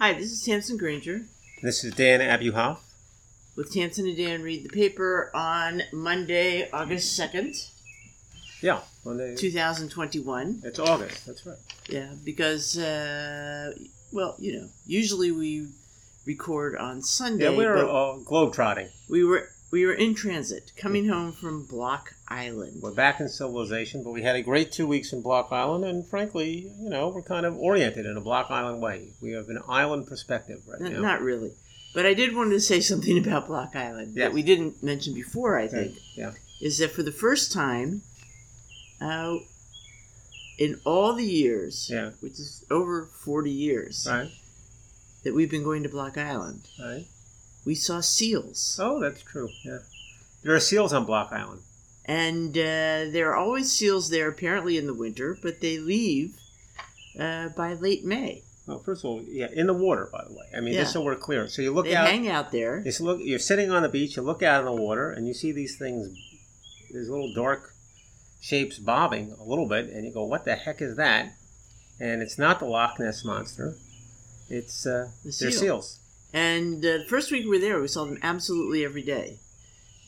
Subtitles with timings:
[0.00, 1.22] Hi, this is Tamsin Granger
[1.62, 2.78] This is Dan Abuhoff.
[3.56, 7.68] with Tamsin and Dan read the paper on Monday, August 2nd,
[8.62, 9.34] Yeah, Monday.
[9.36, 10.62] 2021.
[10.64, 11.26] It's August.
[11.26, 11.58] That's right.
[11.88, 13.74] Yeah, because, uh,
[14.12, 15.66] well, you know, usually we
[16.26, 17.50] record on Sunday.
[17.50, 18.88] Yeah, we're but uh, globe trotting.
[19.08, 22.80] we were we were in transit, coming home from Block Island.
[22.82, 26.04] We're back in civilization, but we had a great two weeks in Block Island, and
[26.06, 29.10] frankly, you know, we're kind of oriented in a Block Island way.
[29.20, 31.00] We have an island perspective right N- now.
[31.00, 31.52] Not really.
[31.94, 34.26] But I did want to say something about Block Island Yes.
[34.28, 35.96] that we didn't mention before, I think.
[36.14, 36.32] Yeah.
[36.60, 38.02] is that for the first time
[39.00, 39.36] uh,
[40.58, 42.10] in all the years, Yeah.
[42.20, 44.30] which is over 40 years, Right.
[45.24, 47.06] that we've been going to Block Island, Right.
[47.64, 48.78] We saw seals.
[48.82, 49.48] Oh, that's true.
[49.64, 49.78] Yeah.
[50.42, 51.60] There are seals on Block Island.
[52.06, 56.34] And uh, there are always seals there, apparently in the winter, but they leave
[57.18, 58.42] uh, by late May.
[58.66, 60.46] Well, first of all, yeah, in the water, by the way.
[60.56, 60.80] I mean, Yeah.
[60.80, 61.48] just so we're clear.
[61.48, 62.08] So you look They out.
[62.08, 62.82] hang out there.
[62.84, 63.20] You look.
[63.22, 64.16] You're sitting on the beach.
[64.16, 66.08] You look out in the water, and you see these things,
[66.92, 67.74] these little dark
[68.40, 71.32] shapes bobbing a little bit, and you go, "What the heck is that?"
[71.98, 73.74] And it's not the Loch Ness monster.
[74.48, 75.98] It's uh, The they're seals.
[76.32, 79.38] And uh, the first week we were there, we saw them absolutely every day.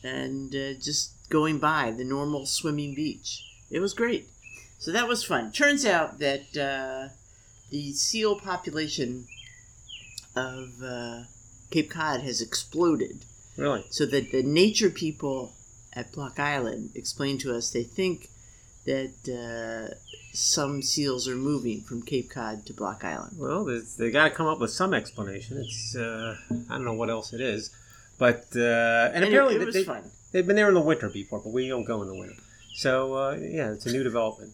[0.03, 3.43] And uh, just going by the normal swimming beach.
[3.71, 4.29] It was great.
[4.79, 5.51] So that was fun.
[5.51, 7.13] Turns out that uh,
[7.69, 9.27] the seal population
[10.35, 11.23] of uh,
[11.71, 13.25] Cape Cod has exploded.
[13.57, 13.85] Really?
[13.89, 15.53] So that the nature people
[15.93, 18.29] at Block Island explained to us they think
[18.85, 19.95] that uh,
[20.33, 23.37] some seals are moving from Cape Cod to Block Island.
[23.37, 23.63] Well,
[23.97, 25.57] they got to come up with some explanation.
[25.57, 26.35] It's uh,
[26.69, 27.69] I don't know what else it is,
[28.17, 28.59] but uh,
[29.13, 30.03] and, And apparently it, was they, fun.
[30.31, 32.35] they've been there in the winter before, but we don't go in the winter.
[32.75, 34.53] So uh, yeah, it's a new development,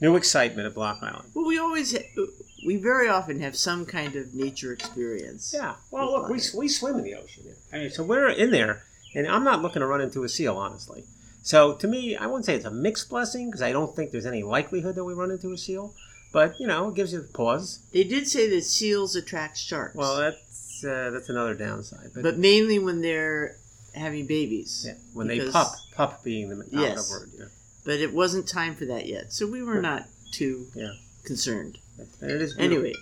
[0.00, 1.30] new excitement at Block Island.
[1.34, 2.24] Well, we always, ha-
[2.64, 5.52] we very often have some kind of nature experience.
[5.52, 5.74] Yeah.
[5.90, 7.44] Well, look, we, we swim in the ocean.
[7.72, 8.84] I mean, so we're in there,
[9.16, 11.04] and I'm not looking to run into a seal, honestly.
[11.46, 14.26] So to me, I wouldn't say it's a mixed blessing because I don't think there's
[14.26, 15.94] any likelihood that we run into a seal.
[16.32, 17.78] But you know, it gives you pause.
[17.92, 19.94] They did say that seals attract sharks.
[19.94, 22.10] Well, that's uh, that's another downside.
[22.14, 23.56] But, but mainly when they're
[23.94, 24.84] having babies.
[24.86, 27.10] yeah, when they because- pup, pup being the Yes.
[27.10, 27.30] word.
[27.38, 27.44] Yeah.
[27.84, 29.82] But it wasn't time for that yet, so we were Right.
[29.82, 30.94] not too Yeah.
[31.24, 31.78] concerned.
[32.20, 32.94] And it is beautiful, Anyway,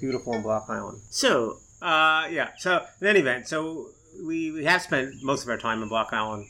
[0.00, 1.02] beautiful on Block Island.
[1.10, 2.48] so Uh, yeah.
[2.58, 3.90] So in any event, so
[4.22, 6.46] we, we have spent most of our time in Block Island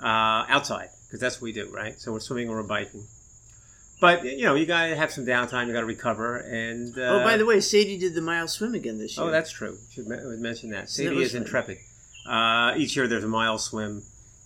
[0.00, 1.98] uh, outside because that's what we do, right?
[2.00, 3.04] So we're swimming or we're biking.
[4.00, 5.66] But you know, you gotta have some downtime.
[5.66, 6.36] You gotta recover.
[6.36, 9.26] And uh, oh, by the way, Sadie did the mile swim again this year.
[9.26, 9.78] oh, that's true.
[9.92, 10.90] Should me- mention that.
[10.90, 11.78] Sadie was is intrepid.
[12.28, 14.02] Uh, each year there's a mile swim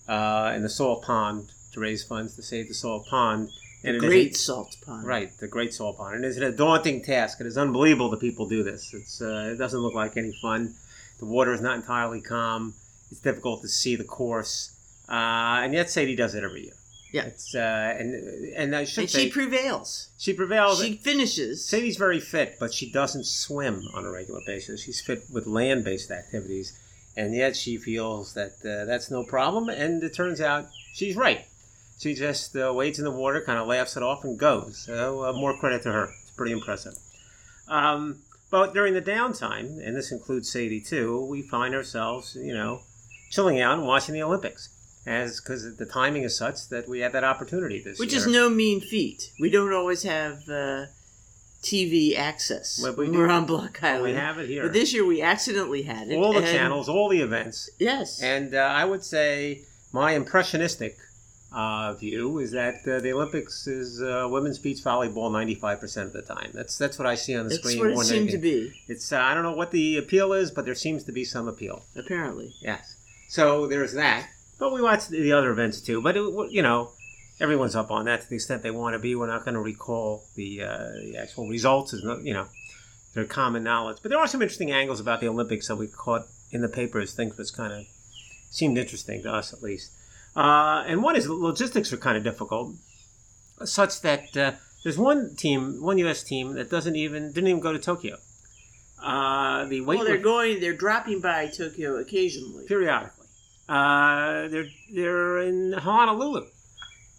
[0.07, 3.49] uh, in the salt pond to raise funds to save the salt pond.
[3.83, 5.05] And it is a- great salt pond.
[5.05, 6.15] Right, the Great Salt Pond.
[6.17, 7.41] And it's a daunting task.
[7.41, 8.93] It is unbelievable that people do this.
[8.93, 10.75] It's uh, it doesn't look like any fun.
[11.19, 12.75] The water is not entirely calm.
[13.09, 14.71] It's difficult to see the course.
[15.11, 16.73] Uh, and yet Sadie does it every year.
[17.11, 17.23] Yeah.
[17.25, 18.13] It's uh, and
[18.55, 20.07] and I should And say she prevails.
[20.17, 20.81] she prevails.
[20.81, 21.65] She finishes.
[21.65, 24.81] Sadie's very fit, but she doesn't swim on a regular basis.
[24.81, 26.71] She's fit with land-based activities,
[27.17, 29.67] and yet she feels that uh, that's no problem.
[29.67, 31.45] And it turns out she's right.
[31.99, 34.77] She just uh, wades in the water, kind of laughs it off, and goes.
[34.85, 36.05] So uh, more credit to her.
[36.21, 36.93] It's pretty impressive.
[37.67, 38.19] Um,
[38.49, 42.81] but during the downtime, and this includes Sadie too, we find ourselves, you know,
[43.29, 44.69] chilling out and watching the Olympics,
[45.05, 48.05] as because the timing is such that we had that opportunity this year.
[48.05, 48.21] Which year.
[48.21, 49.31] is no mean feat.
[49.39, 50.85] We don't always have uh,
[51.63, 53.19] TV access Well, we when do.
[53.19, 54.03] we're on Block Island.
[54.03, 54.63] we have it here.
[54.63, 56.15] But this year we accidentally had it.
[56.17, 57.69] all the and- channels, all the events.
[57.79, 58.21] Yes.
[58.21, 59.61] And uh, I would say
[59.93, 60.97] my impressionistic
[61.53, 66.21] uh, view is that uh, the Olympics is uh, women's beach volleyball 95% of the
[66.21, 66.49] time.
[66.53, 67.79] That's that's what I see on the That's screen.
[67.79, 68.69] what it more than seemed to anything.
[68.69, 71.25] be, It's uh, I don't know what the appeal is, but there seems to be
[71.25, 71.83] some appeal.
[71.95, 72.53] apparently.
[72.61, 72.95] Yes.
[73.27, 74.27] So there's that.
[74.61, 76.03] But we watched the other events too.
[76.03, 76.91] But it, you know,
[77.39, 79.15] everyone's up on that to the extent they want to be.
[79.15, 81.93] We're not going to recall the, uh, the actual results.
[81.93, 82.45] Is you know,
[83.15, 83.97] they're common knowledge.
[84.03, 87.15] But there are some interesting angles about the Olympics that we caught in the papers.
[87.15, 87.87] Things that's kind of
[88.51, 89.93] seemed interesting to us, at least.
[90.35, 92.75] Uh, and one is logistics are kind of difficult,
[93.65, 94.51] such that uh,
[94.83, 96.21] there's one team, one U.S.
[96.21, 98.17] team that doesn't even didn't even go to Tokyo.
[99.01, 100.59] Uh, the weight Well, they're going.
[100.59, 102.67] They're dropping by Tokyo occasionally.
[102.67, 103.20] periodically.
[103.71, 106.45] Uh, they're they're in Honolulu.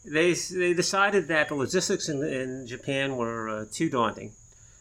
[0.04, 4.32] They they decided that the logistics in, in Japan were uh, too daunting,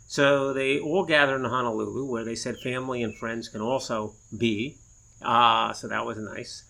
[0.05, 4.75] so they all gathered in Honolulu, where they said family and friends can also be.
[5.21, 6.65] Uh, so that was nice.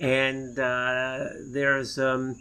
[0.00, 2.36] And uh, there's um,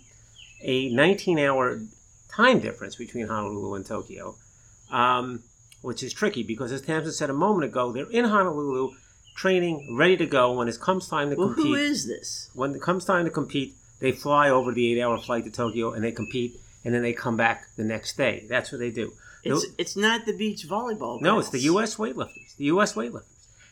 [0.61, 1.81] a 19-hour
[2.29, 4.35] time difference between Honolulu and Tokyo.
[4.89, 5.43] Um,
[5.81, 8.95] which is tricky because, as Tamsin said a moment ago, they're in Honolulu
[9.35, 10.51] training, ready to go.
[10.53, 12.49] When it comes time to Well, compete, who is this?
[12.53, 16.03] when it comes time to compete, they fly over the eight-hour flight to Tokyo and
[16.03, 18.45] they compete, and then they come back the next day.
[18.49, 19.13] That's what they do.
[19.43, 21.21] It's No- it's not the beach volleyball.
[21.21, 21.59] no, it's the.
[21.59, 21.95] U.S.
[21.97, 22.55] weightlifters.
[22.57, 22.93] The U.S.
[22.93, 23.23] weightlifters.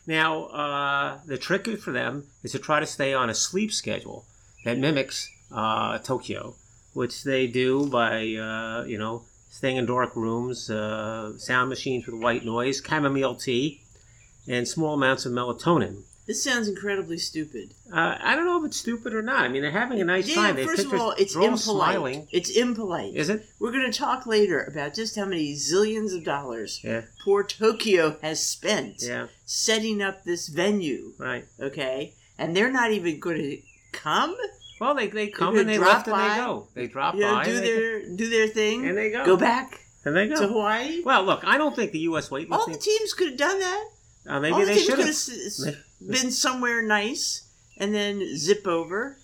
[0.06, 4.24] Now, uh, the trick for them is to try to stay on a sleep schedule
[4.64, 6.54] that mimics uh, Tokyo,
[6.92, 12.16] which they do by, uh, you know, staying in dark rooms, uh, sound machines with
[12.20, 13.80] white noise, chamomile tea,
[14.48, 16.02] and small amounts of melatonin.
[16.26, 17.74] This sounds incredibly stupid.
[17.92, 19.44] Uh, I don't know if it's stupid or not.
[19.44, 20.56] I mean, they're having a nice yeah, time.
[20.56, 21.58] They first of all, it's impolite.
[21.60, 22.28] smiling.
[22.32, 23.14] It's impolite.
[23.14, 23.44] Is it?
[23.60, 27.02] We're going to talk later about just how many zillions of dollars Yeah.
[27.22, 29.26] poor Tokyo has spent Yeah.
[29.44, 31.12] setting up this venue.
[31.18, 31.44] Right.
[31.60, 33.58] Okay, and they're not even going to
[33.92, 34.34] come.
[34.80, 36.66] Well, they, they come and they drop lift and they go.
[36.74, 38.86] They drop You know, by do and, they, their do their thing.
[38.86, 39.26] and they go.
[39.26, 40.36] Go back And they go.
[40.40, 41.02] to Hawaii.
[41.04, 42.30] Well, look, I don't think the U.S.
[42.30, 43.84] Weight all the teams could have done that.
[44.26, 45.00] Uh, maybe All they should have.
[45.00, 47.42] have s- s- been somewhere nice
[47.76, 49.16] and then zip over.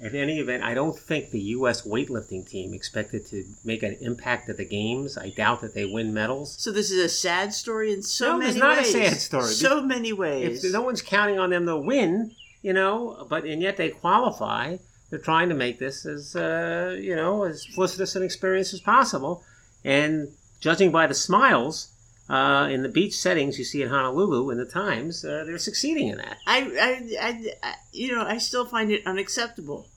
[0.00, 1.82] In any event, I don't think the U.S.
[1.82, 5.16] weightlifting team expected to make an impact at the games.
[5.16, 6.56] I doubt that they win medals.
[6.60, 8.92] So this is a sad story in so No, many it's not a ways.
[8.92, 9.44] sad story.
[9.52, 10.64] So many ways.
[10.64, 12.32] If no one's counting on them to win,
[12.62, 14.78] you know, but and yet they qualify,
[15.10, 19.44] they're trying to make this as uh, you know as felicitous an experience as possible.
[19.84, 21.92] And judging by the smiles
[22.28, 26.08] uh, in the beach settings you see in Honolulu in the Times, uh, they're succeeding
[26.08, 26.38] in that.
[26.46, 29.88] I, I, I, I, you know, I still find it unacceptable.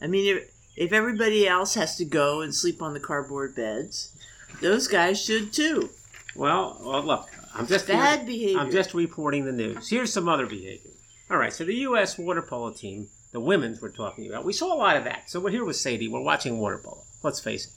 [0.00, 4.16] I mean, if, if everybody else has to go and sleep on the cardboard beds,
[4.60, 5.90] those guys should too.
[6.34, 8.58] Well, well look, I'm just Bad behavior.
[8.58, 9.88] I'm just reporting the news.
[9.88, 10.90] Here's some other behavior.
[11.30, 12.18] All right, so the U.S.
[12.18, 15.30] water polo team, the women's we're talking about, we saw a lot of that.
[15.30, 16.08] So we're here with Sadie.
[16.08, 17.04] We're watching water polo.
[17.22, 17.72] Let's face it.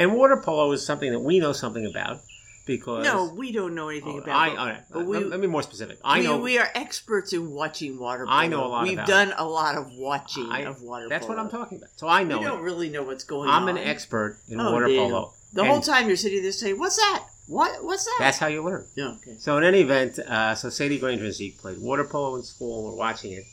[0.00, 2.20] And water polo is something that we know something about
[2.66, 3.04] because.
[3.04, 4.36] no, we don't know anything Oh, about.
[4.36, 5.98] I, it, all right, but we, let, me be more specific.
[6.04, 6.36] I we, know.
[6.38, 8.36] we are experts in watching water polo.
[8.36, 11.08] I know a lot We've done a lot of watching I- of water polo.
[11.08, 11.38] that's polo.
[11.38, 11.90] what I'm talking about.
[11.96, 13.62] So I know We don't really know what's going on.
[13.62, 14.96] I'm an expert in Oh, water damn.
[15.10, 15.32] polo.
[15.52, 17.24] The And whole time you're sitting there saying, "What's that?
[17.46, 17.82] What?
[17.84, 18.84] What's that?" That's how you learn.
[18.96, 19.36] Yeah, okay.
[19.38, 22.84] So in any event, uh, so Sadie Granger and Zeke played water polo in school.
[22.90, 23.44] We're watching it,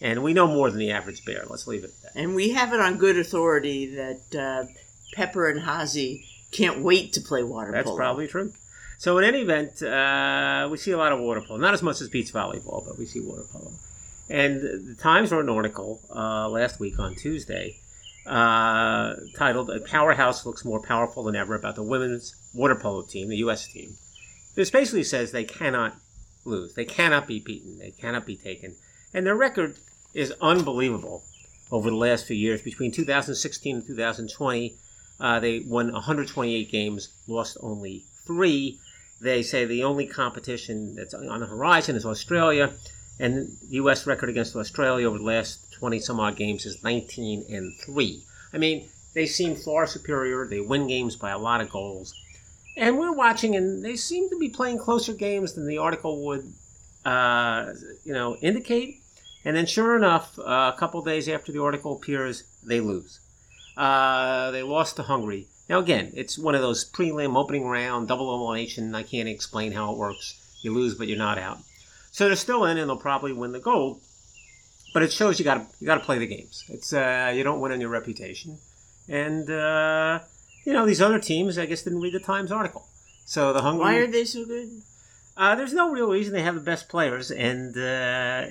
[0.00, 1.44] and we know more than the average bear.
[1.48, 2.20] Let's leave it at that.
[2.20, 4.64] And we have it on good authority that uh,
[5.14, 7.96] Pepper and Hazy can't wait to play water That's polo.
[7.98, 8.52] That's probably true.
[9.02, 11.58] So in any event, uh, we see a lot of water polo.
[11.58, 13.72] Not as much as beach volleyball, but we see water polo.
[14.30, 17.78] And the Times wrote an article uh, last week on Tuesday
[18.26, 23.28] uh, titled "A Powerhouse Looks More Powerful Than Ever" about the women's water polo team,
[23.28, 23.66] the U.S.
[23.66, 23.94] team.
[24.54, 25.96] This basically says they cannot
[26.44, 26.74] lose.
[26.74, 27.80] They cannot be beaten.
[27.80, 28.76] They cannot be taken.
[29.12, 29.78] And their record
[30.14, 31.24] is unbelievable
[31.72, 32.62] over the last few years.
[32.62, 34.76] Between 2016 and 2020,
[35.18, 38.78] uh, they won 128 games, lost only three.
[39.22, 42.72] They say the only competition that's on the horizon is Australia,
[43.20, 44.04] and the U.S.
[44.04, 48.24] record against Australia over the last 20 some odd games is 19 and three.
[48.52, 50.44] I mean, they seem far superior.
[50.48, 52.12] They win games by a lot of goals,
[52.76, 56.52] and we're watching, and they seem to be playing closer games than the article would,
[57.04, 59.02] uh, you know, indicate.
[59.44, 63.20] And then, sure enough, uh, a couple days after the article appears, they lose.
[63.76, 65.46] Uh, they lost to Hungary.
[65.68, 68.94] Now, again, it's one of those prelim opening round double elimination.
[68.94, 70.38] I can't explain how it works.
[70.62, 71.58] You lose, but you're not out.
[72.10, 74.00] So they're still in, and they'll probably win the gold.
[74.92, 76.64] But it shows you got to you got to play the games.
[76.68, 78.58] It's uh, you don't win on your reputation,
[79.08, 80.20] and uh,
[80.66, 81.56] you know these other teams.
[81.56, 82.86] I guess didn't read the Times article.
[83.24, 83.84] So the Hungary.
[83.84, 84.68] Why are they so good?
[85.34, 88.46] Uh, there's no real reason they have the best players, and uh,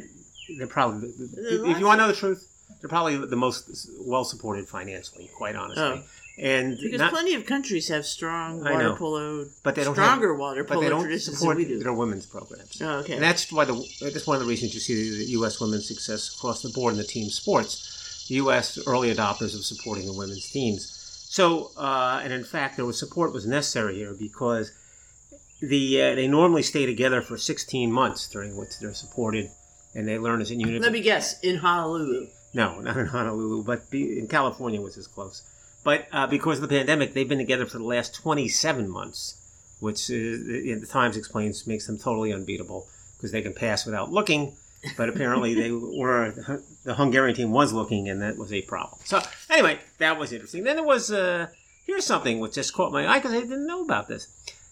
[0.58, 1.10] they're probably.
[1.10, 2.48] If you want to know the truth,
[2.82, 5.84] they're probably the most well supported financially, quite honestly.
[5.84, 6.03] Oh.
[6.41, 8.95] And Because not, plenty of countries have strong water know.
[8.95, 11.83] polo, but they don't stronger water but polo they don't traditions support than we do.
[11.83, 12.81] their women's programs.
[12.81, 13.13] Oh, okay.
[13.13, 15.62] And that's why the that's one of the reasons you see the U.S.
[15.62, 18.25] women's success across the board in the team sports.
[18.27, 18.79] The U.S.
[18.88, 20.98] early adopters of supporting the women's teams.
[21.29, 24.71] So, uh, and in fact, there was support was necessary here because
[25.62, 29.51] the uh, they normally stay together for 16 months during which they're supported,
[29.93, 30.81] and they learn as a unit.
[30.81, 31.39] Let me guess.
[31.41, 32.27] In Honolulu.
[32.55, 35.43] No, not in Honolulu, but be, in California was as close.
[35.83, 39.35] But uh, because of the pandemic, they've been together for the last 27 months,
[39.79, 44.55] which uh, the Times explains makes them totally unbeatable because they can pass without looking.
[44.97, 46.31] But apparently, they were
[46.83, 49.00] the Hungarian team was looking, and that was a problem.
[49.03, 50.63] So anyway, that was interesting.
[50.63, 51.47] Then there was uh,
[51.85, 54.27] here's something which just caught my eye because I didn't know about this.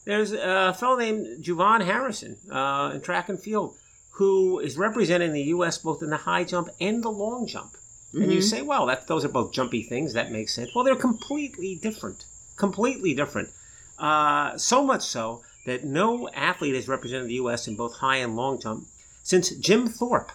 [0.06, 3.76] There's a fellow named JuVaughn Harrison uh, in track and field
[4.12, 5.78] who is representing the U.S.
[5.78, 7.78] both in the high jump and the long jump.
[8.14, 8.44] And you Mhm.
[8.44, 10.14] say, well, that those are both jumpy things.
[10.14, 10.72] That makes sense.
[10.74, 12.26] Well, they're completely different.
[12.58, 13.50] Completely different.
[14.00, 17.68] Uh, so much so that no athlete has represented the U.S.
[17.68, 18.88] in both high and long jump
[19.24, 20.32] since Jim Thorpe,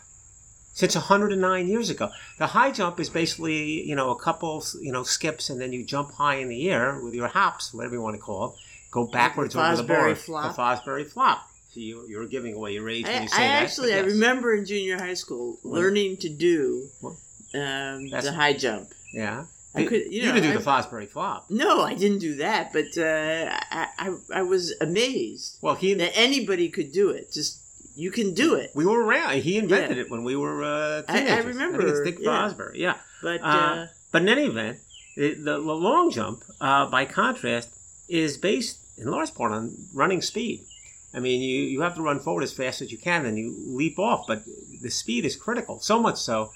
[0.73, 2.11] since 109 years ago.
[2.39, 5.83] The high jump is basically, you know, a couple, you know, skips and then you
[5.85, 8.61] jump high in the air with your hops, whatever you want to call it,
[8.93, 10.15] go backwards over the Fosbury bar.
[10.15, 10.55] flop.
[10.57, 11.51] The Fosbury flop.
[11.73, 13.63] So you, you're giving away your age when I, you I say that.
[13.65, 17.15] actually, but I remember in junior high school learning to do What?
[17.55, 18.89] Um, the high jump.
[19.13, 19.45] Yeah.
[19.77, 21.47] I You- could, you know, didn't do I- the Fosbury flop.
[21.51, 26.13] No, I didn't do that, but uh, I, I, I was amazed Well, he that
[26.17, 27.33] anybody could do it.
[27.33, 27.61] Just
[27.97, 28.71] you can do it.
[28.75, 29.41] we were around.
[29.43, 30.05] He invented Yeah.
[30.05, 31.45] it when we were uh, I- I teenagers.
[31.47, 32.31] remember, think it's Dick yeah.
[32.31, 32.77] Fosbury.
[32.77, 32.97] Yeah.
[33.23, 34.79] But Uh, uh, But in any event,
[35.17, 37.71] the, the, the long jump, uh, by contrast,
[38.09, 40.65] is based in large part on running speed.
[41.13, 43.55] I mean, you, you have to run forward as fast as you can, and you
[43.67, 44.43] leap off, but
[44.83, 45.79] the speed is critical.
[45.81, 46.51] So much so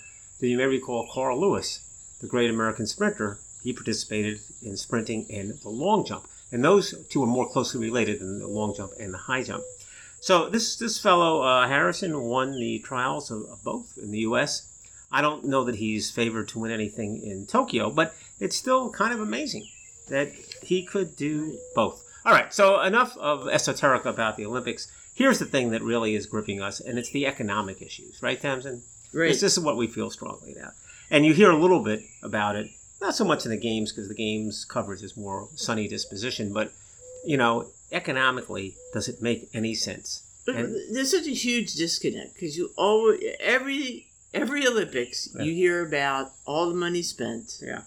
[0.47, 1.81] you may recall Carl Lewis,
[2.21, 3.39] the great American sprinter.
[3.63, 8.21] He participated in sprinting and the long jump, and those two are more closely related
[8.21, 9.65] than the long jump and the high jump.
[10.21, 14.67] So this this fellow uh, Harrison won the trials of, of both in the U.S.
[15.11, 19.13] I don't know that he's favored to win anything in Tokyo, but it's still kind
[19.13, 19.67] of amazing
[20.09, 22.05] that he could do both.
[22.25, 24.91] All right, so enough of esoteric about the Olympics.
[25.15, 28.83] Here's the thing that really is gripping us, and it's the economic issues, right, Tamsin?
[29.13, 29.29] Right.
[29.29, 30.73] This, this is what we feel strongly about.
[31.11, 34.09] And you hear a little bit about it, not so much in the games because
[34.09, 36.73] the games coverage is more sunny disposition, but,
[37.25, 40.23] you know, economically, does it make any sense?
[40.47, 45.43] And- there's such a huge disconnect because you always every every Olympics Yeah.
[45.45, 47.83] you hear about all the money spent, Yeah.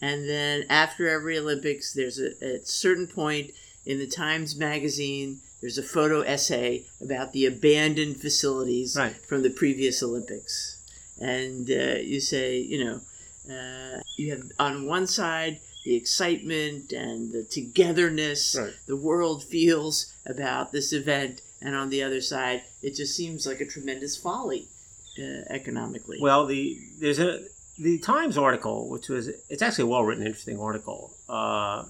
[0.00, 3.50] and then after every Olympics, there's a at certain point
[3.86, 5.40] in the Times magazine.
[5.60, 9.14] There's a photo essay about the abandoned facilities Right.
[9.26, 10.76] from the previous Olympics,
[11.18, 13.00] and uh, you say, you know,
[13.54, 18.72] uh, you have on one side the excitement and the togetherness Right.
[18.86, 23.60] the world feels about this event, and on the other side, it just seems like
[23.60, 24.68] a tremendous folly
[25.18, 26.18] uh, economically.
[26.20, 27.40] Well, the there's a
[27.78, 31.84] the Times article, which was it's actually a well written, interesting article uh,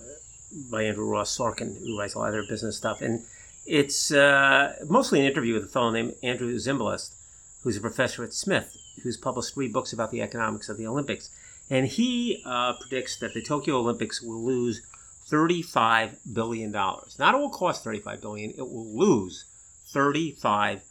[0.70, 3.24] by Andrew Ross Sorkin, who writes a lot of their business stuff, and
[3.67, 7.14] it's uh, mostly an interview with a fellow named Andrew Zimbalist,
[7.62, 11.31] who's a professor at Smith, who's published three books about the economics of the Olympics,
[11.69, 14.83] and he uh, predicts that the Tokyo Olympics will lose
[15.29, 17.17] thirty-five billion dollars.
[17.19, 19.45] Not it will cost 35 billion, it will lose
[19.93, 20.83] thirty-five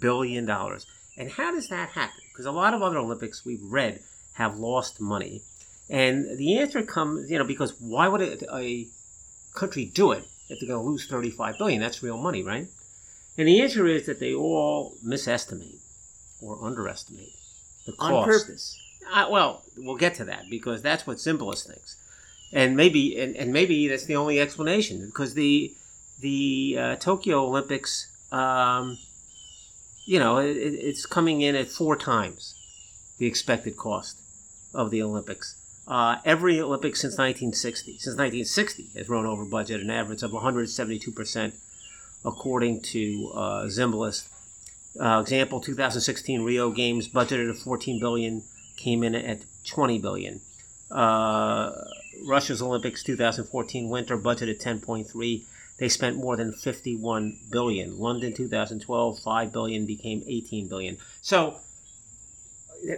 [0.00, 0.86] billion dollars.
[1.16, 2.20] And how does that happen?
[2.32, 4.00] Because a lot of other Olympics we've read
[4.32, 5.42] have lost money.
[5.88, 8.86] And the answer comes, you know, because why would a, a
[9.54, 11.80] country do it if they're going to lose 35 billion?
[11.80, 12.68] That's real money, right?
[13.38, 15.78] And the answer is that they all misestimate
[16.40, 17.32] or underestimate
[17.86, 18.12] the cost.
[18.12, 18.78] on purpose.
[19.12, 21.96] Uh, well, we'll get to that because that's what Zimbalist thinks,
[22.52, 25.72] and maybe and, and maybe that's the only explanation because the
[26.20, 28.98] the uh, Tokyo Olympics, um,
[30.06, 32.54] you know, it- it's coming in at four times
[33.18, 34.18] the expected cost
[34.74, 35.54] of the Olympics.
[35.86, 41.12] Uh, every Olympics since 1960, since 1960, has run over budget, an average of 172
[41.12, 41.54] percent,
[42.24, 44.28] according to uh, Zimbalist.
[44.98, 48.42] Uh, example: 2016 Rio Games budgeted at 14 billion,
[48.76, 50.40] came in at 20 billion.
[50.90, 51.72] Uh,
[52.26, 55.44] Russia's Olympics 2014 winter budgeted 10.3.
[55.78, 57.98] They spent more than 51 billion.
[57.98, 60.96] London 2012 5 billion became 18 billion.
[61.20, 61.60] So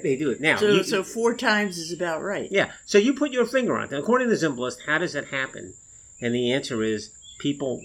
[0.02, 0.56] they do it now.
[0.56, 2.48] So, You- so four times is about right.
[2.50, 2.72] yeah.
[2.84, 3.92] So you put your finger on it.
[3.92, 5.74] According to Zimbalist, how does it happen?
[6.20, 7.82] And the answer is people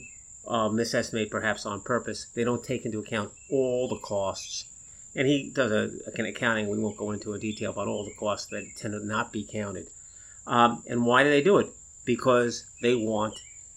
[0.48, 2.28] uh, misestimate perhaps on purpose.
[2.36, 4.66] They don't take into account all the costs.
[5.16, 6.68] And he does a, an accounting.
[6.68, 9.48] We won't go into in detail about all the costs that tend to not be
[9.50, 9.88] counted.
[10.48, 11.68] Um, and why do they do it?
[12.04, 13.36] Because they want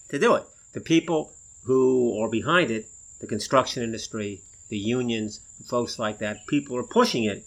[0.09, 0.45] to do it.
[0.73, 1.33] The people
[1.65, 2.89] who are behind it,
[3.21, 7.47] the construction industry, the unions, folks like that, people are pushing it.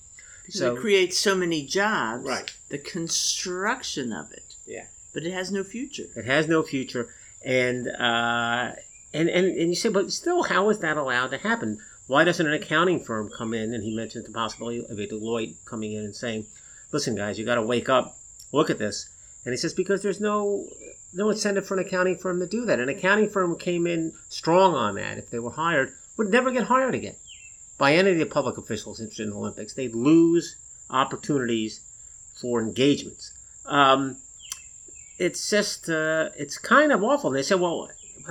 [0.49, 2.27] Because So it creates so many jobs.
[2.27, 2.51] Right.
[2.69, 4.55] The construction of it.
[4.65, 4.85] Yeah.
[5.13, 6.07] But it has no future.
[6.15, 7.09] It has no future,
[7.43, 8.73] and uh,
[9.13, 11.79] and and and you say, but still, how is that allowed to happen?
[12.07, 13.73] Why doesn't an accounting firm come in?
[13.73, 16.45] And he mentioned the possibility of a Deloitte coming in and saying,
[16.91, 18.17] "Listen, guys, you got to wake up,
[18.51, 19.09] look at this."
[19.45, 20.67] And he says, because there's no
[21.13, 22.79] no incentive for an accounting firm to do that.
[22.79, 25.17] An accounting firm came in strong on that.
[25.17, 27.15] If they were hired, would never get hired again
[27.79, 29.73] by any of the public officials interested in the Olympics.
[29.73, 30.55] They'd lose
[30.91, 31.81] opportunities
[32.39, 33.31] for engagements.
[33.65, 34.17] Um,
[35.17, 37.29] it's just uh, it's kind of awful.
[37.31, 37.89] And they said, well,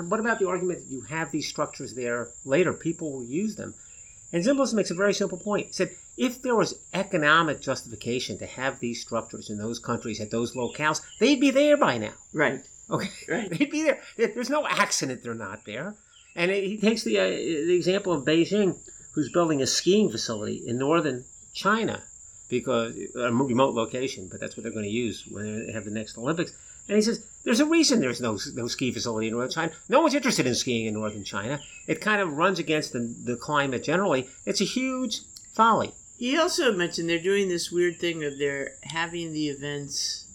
[0.08, 2.72] what about the argument that you have these structures there later?
[2.72, 3.74] People will use them.
[4.32, 5.66] And Zimbalist makes a very simple point.
[5.68, 10.30] He said, if there was economic justification to have these structures in those countries at
[10.30, 12.12] those locales, they'd be there by now.
[12.34, 12.60] Right.
[12.90, 13.50] Okay, Right.
[13.50, 14.00] they'd be there.
[14.16, 15.94] There- There's no accident they're not there.
[16.36, 18.76] And he takes the uh, the example of Beijing,
[19.12, 22.02] who's building a skiing facility in northern China
[22.48, 25.90] because a remote location, but that's what they're going to use when they have the
[25.90, 26.52] next Olympics.
[26.88, 29.72] And he says there's a reason there's no no ski facility in northern China.
[29.88, 31.60] No one's interested in skiing in northern China.
[31.86, 34.28] It kind of runs against the, the climate generally.
[34.46, 35.20] It's a huge
[35.52, 35.92] folly.
[36.18, 40.26] He also mentioned they're doing this weird thing of they're having the events,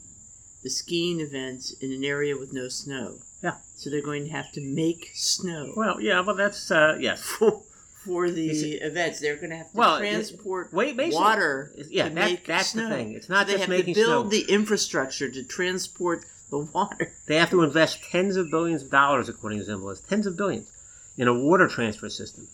[0.62, 3.18] the skiing events, in an area with no snow.
[3.42, 3.56] Yeah.
[3.75, 7.36] So they're going to have to make snow Well, yeah, well that's uh, yes.
[8.05, 9.19] for, the Is events.
[9.19, 11.72] They're going to have to Well, transport wait, water.
[11.89, 12.89] yeah, that, that's snow.
[12.89, 13.13] the thing.
[13.13, 14.39] It's not they just have making to build snow.
[14.39, 17.13] the infrastructure to transport the water.
[17.27, 20.69] They have to invest tens of billions of dollars, according to Zimbalist, tens of billions,
[21.17, 22.48] in a water transfer system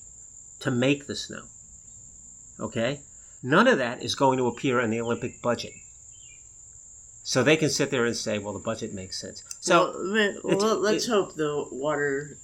[0.60, 1.44] to make the snow.
[2.60, 3.00] Okay?
[3.42, 5.72] None of that is going to appear in the Olympic budget.
[7.24, 9.44] So they can sit there and say, well, the budget makes sense.
[9.60, 12.38] So, well, well, let's it- hope the water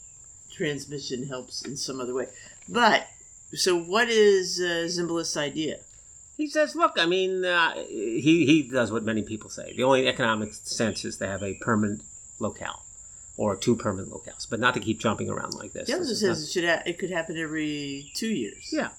[0.51, 2.27] transmission helps in some other way.
[2.67, 3.07] But
[3.53, 5.77] so, what is uh, Zimbalist's idea?
[6.37, 9.71] he says, look, I mean, uh, he, he does what many people say.
[9.73, 12.01] The only economic sense is to have a permanent
[12.39, 12.83] locale
[13.37, 15.87] or two permanent locales, but not to keep jumping around like this.
[15.87, 18.67] He also This says it should ha- it could happen every two years.
[18.73, 18.89] yeah,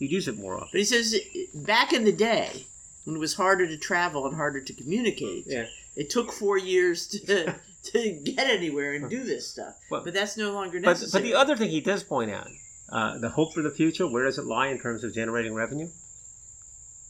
[0.00, 0.70] you'd use it more often.
[0.72, 1.14] But he says
[1.54, 2.66] back in the day
[3.04, 5.66] when it was harder to travel and harder to communicate, Yeah.
[5.94, 7.54] it took four years to
[7.92, 9.76] to get anywhere and do this stuff.
[9.88, 11.22] Well, but that's no longer But, necessary.
[11.22, 12.48] but the other thing he does point out,
[12.92, 15.88] uh, the hope for the future, where does it lie in terms of generating revenue?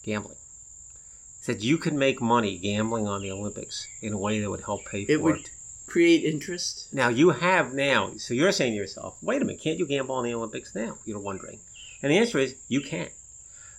[0.05, 0.37] Gambling.
[1.41, 4.62] He said you could make money gambling on the Olympics in a way that would
[4.62, 5.23] help pay for it it.
[5.23, 5.51] would
[5.89, 6.87] create interest.
[6.93, 10.15] Now you have now, so you're saying to yourself, wait a minute, can't you gamble
[10.15, 10.99] on the Olympics now?
[11.05, 11.59] You're wondering.
[12.01, 13.09] And the answer is you can.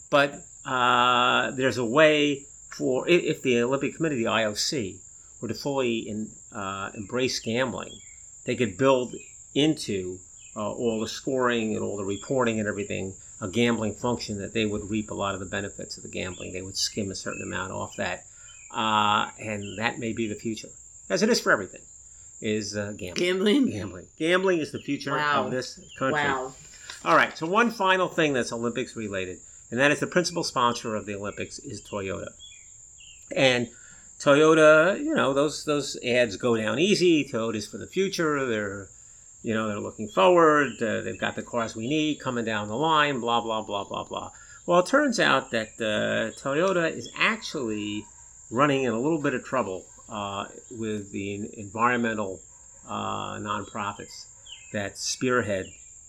[0.10, 2.46] But uh, there's a way
[2.78, 5.00] for, if the Olympic Committee, the IOC,
[5.42, 8.00] were to fully in, uh, embrace gambling,
[8.46, 9.16] they could build
[9.56, 10.20] into
[10.56, 14.66] uh, all the scoring and all the reporting and everything a gambling function that they
[14.66, 16.54] would reap a lot of the benefits of the gambling.
[16.54, 18.24] They would skim a certain amount off that.
[18.74, 20.70] Uh, and that may be the future,
[21.10, 21.82] as it is for everything,
[22.42, 23.16] is uh, gambling.
[23.16, 23.66] Gambling.
[23.70, 24.08] Gambling.
[24.18, 25.46] Gambling is the future Wow.
[25.46, 26.22] of this country.
[26.22, 26.54] Wow.
[27.06, 27.38] All right.
[27.38, 29.40] So one final thing that's Olympics related,
[29.70, 32.30] and that is the principal sponsor of the Olympics is Toyota.
[33.36, 33.70] And
[34.20, 37.26] Toyota, you know, those those ads go down easy.
[37.26, 38.46] Toyota's for the future.
[38.46, 38.88] They're,
[39.44, 40.82] you know, they're looking forward.
[40.82, 43.20] Uh, they've got the cars we need coming down the line.
[43.20, 44.32] Blah blah blah blah blah.
[44.66, 48.06] Well, it turns out that uh, Toyota is actually
[48.50, 52.40] running in a little bit of trouble uh, with the environmental
[52.88, 54.26] uh, nonprofits
[54.72, 55.66] that spearhead,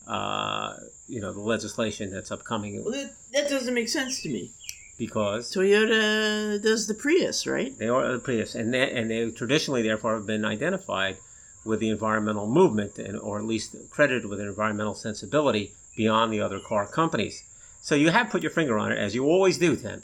[0.06, 0.74] uh,
[1.08, 4.50] you know, the legislation that's upcoming Well, that, that doesn't make sense to me.
[4.98, 7.76] because Toyota does the Prius, right?
[7.78, 11.16] they are the Prius, and they, and they traditionally, therefore, have been identified
[11.64, 16.40] with the environmental movement, and or at least credited with an environmental sensibility beyond the
[16.40, 17.42] other car companies.
[17.80, 20.02] So you have put your finger on it, as you always do, Tim.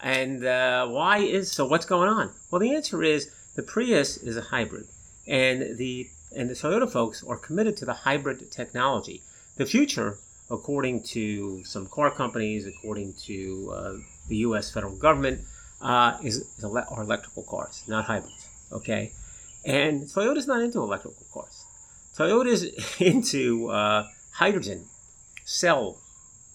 [0.00, 1.66] And uh, why is so?
[1.66, 2.32] What's going on?
[2.50, 4.86] Well, the answer is the Prius is a hybrid,
[5.26, 9.22] and the and the Toyota folks are committed to the hybrid technology.
[9.56, 10.18] The future,
[10.50, 13.92] according to some car companies, according to uh,
[14.28, 14.70] the U.S.
[14.70, 15.40] federal government,
[15.80, 18.46] uh, is, is ele- are electrical cars, not hybrids.
[18.72, 19.12] Okay,
[19.66, 21.64] and Toyota's not into electrical cars.
[22.16, 22.64] Toyota's
[23.00, 24.86] into uh, hydrogen
[25.44, 25.98] cell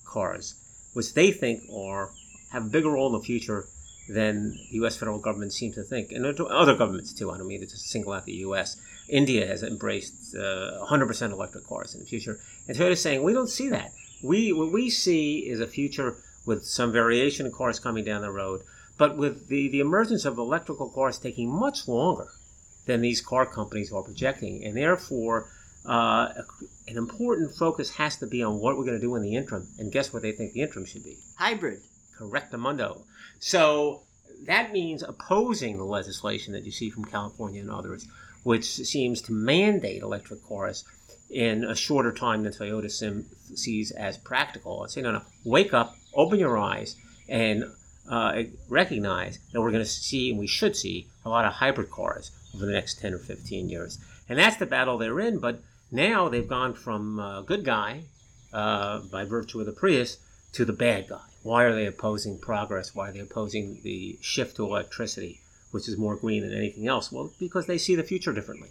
[0.05, 0.55] cars,
[0.93, 2.11] which they think are
[2.51, 3.65] have a bigger role in the future
[4.09, 4.97] than the U.S.
[4.97, 7.31] federal government seems to think, and other governments too.
[7.31, 8.77] I don't mean to single out the U.S.
[9.07, 13.49] India has embraced uh, 100% electric cars in the future, and Toyota's saying we don't
[13.49, 13.91] see that.
[14.23, 18.31] We what we see is a future with some variation of cars coming down the
[18.31, 18.61] road,
[18.97, 22.27] but with the, the emergence of electrical cars taking much longer
[22.85, 25.49] than these car companies are projecting, and therefore
[25.85, 26.29] uh,
[26.87, 29.67] an important focus has to be on what we're going to do in the interim.
[29.79, 31.17] And guess what they think the interim should be?
[31.37, 31.79] Hybrid.
[32.17, 33.01] Correctamundo.
[33.39, 34.01] So
[34.45, 38.07] that means opposing the legislation that you see from California and others,
[38.43, 40.83] which seems to mandate electric cars
[41.29, 44.83] in a shorter time than Toyota sim- sees as practical.
[44.83, 46.95] And say, no, no, wake up, open your eyes,
[47.29, 47.63] and
[48.09, 51.89] uh, recognize that we're going to see, and we should see, a lot of hybrid
[51.89, 53.97] cars over the next 10 or 15 years.
[54.29, 55.61] And that's the battle they're in, but
[55.91, 58.03] now they've gone from uh, good guy,
[58.53, 60.17] uh, by virtue of the Prius,
[60.53, 61.21] to the bad guy.
[61.43, 62.93] Why are they opposing progress?
[62.93, 65.39] Why are they opposing the shift to electricity,
[65.71, 67.11] which is more green than anything else?
[67.11, 68.69] Well, because they see the future differently.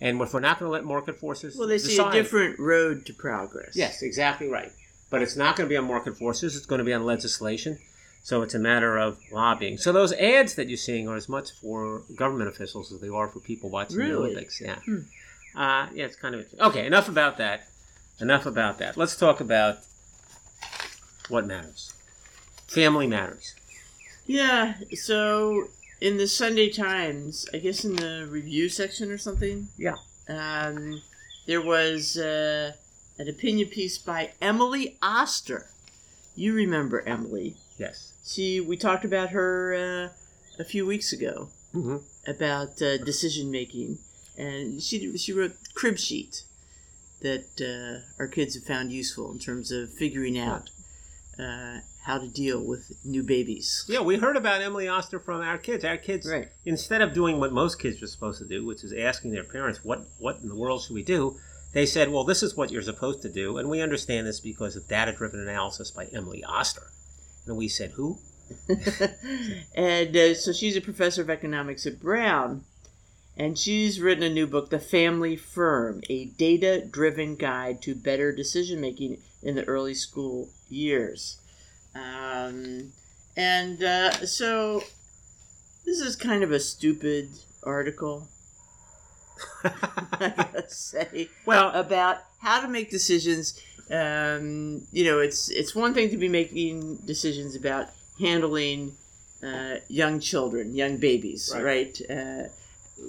[0.00, 2.58] And if we're not going to let market forces Well, they see decide- a different
[2.58, 3.76] road to progress.
[3.76, 4.72] Yes, exactly right.
[5.10, 6.56] But it's not going to be on market forces.
[6.56, 7.78] It's going to be on legislation.
[8.22, 9.78] So it's a matter of lobbying.
[9.78, 13.28] So those ads that you're seeing are as much for government officials as they are
[13.28, 14.60] for people watching the Olympics.
[14.60, 14.76] Yeah.
[14.76, 14.98] Hmm.
[15.56, 16.60] Uh, yeah, it's kind of interesting.
[16.66, 17.64] Okay, enough about that.
[18.20, 18.96] enough about that.
[18.96, 19.78] Let's talk about
[21.28, 21.92] what matters.
[22.68, 23.54] Family matters.
[24.26, 24.74] Yeah.
[24.94, 25.68] So
[26.00, 29.68] in the Sunday Times, I guess in the review section or something.
[29.76, 29.96] Yeah.
[30.28, 31.02] Um,
[31.46, 32.72] there was uh,
[33.18, 35.66] an opinion piece by Emily Oster.
[36.36, 37.56] You remember Emily?
[37.78, 38.11] Yes.
[38.24, 41.96] She we talked about her uh, a few weeks ago Mm-hmm.
[42.30, 43.96] about uh, decision making,
[44.36, 46.42] and she she wrote crib sheet
[47.22, 50.68] that uh, our kids have found useful in terms of figuring out
[51.38, 53.86] uh, how to deal with new babies.
[53.88, 55.82] Yeah, we heard about Emily Oster from our kids.
[55.82, 56.48] Our kids, Right.
[56.66, 59.80] instead of doing what most kids are supposed to do, which is asking their parents,
[59.82, 61.38] "What what in the world should we do?"
[61.72, 64.76] They said, "Well, this is what you're supposed to do," and we understand this because
[64.76, 66.88] of data-driven analysis by Emily Oster.
[67.46, 68.18] And we said, "Who?"
[69.74, 72.64] and uh, so she's a professor of economics at Brown,
[73.36, 78.80] and she's written a new book, The Family Firm: A Data-Driven Guide to Better Decision
[78.80, 81.38] Making in the Early School Years.
[81.94, 82.92] Um,
[83.36, 84.82] and uh, so
[85.84, 87.30] this is kind of a stupid
[87.62, 88.28] article,
[89.64, 93.60] I gotta say well, about how to make decisions.
[93.92, 98.92] Um, you know, it's it's one thing to be making decisions about handling
[99.42, 101.62] uh, young children, young babies, right?
[101.64, 102.02] Right.
[102.10, 102.42] Uh,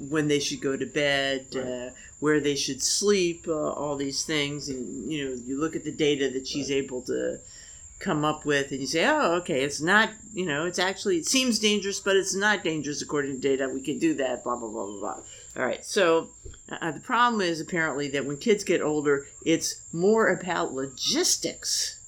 [0.10, 1.66] when they should go to bed, Right.
[1.66, 5.84] uh, where they should sleep, uh, all these things, and you know, you look at
[5.84, 7.38] the data that she's able to
[8.00, 11.28] come up with, and you say, "Oh, okay, it's not, you know, it's actually it
[11.28, 13.70] seems dangerous, but it's not dangerous according to data.
[13.70, 15.20] We can do that." Blah blah blah blah blah.
[15.58, 16.30] All right, so
[16.82, 22.00] uh, the problem is apparently that when kids get older, it's more about logistics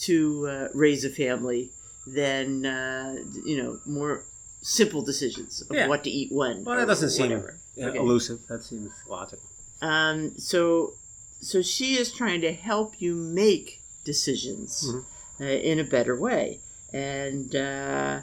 [0.00, 1.70] to uh, raise a family
[2.06, 4.24] than uh, you know more
[4.62, 5.88] simple decisions of Yeah.
[5.88, 6.64] what to eat when.
[6.64, 7.96] well, that doesn't seem Okay.
[7.98, 8.40] elusive.
[8.48, 9.44] That seems logical.
[9.80, 10.94] Um, so,
[11.40, 15.04] so she is trying to help you make decisions Mhm.
[15.40, 16.60] uh, in a better way,
[16.92, 18.20] and uh.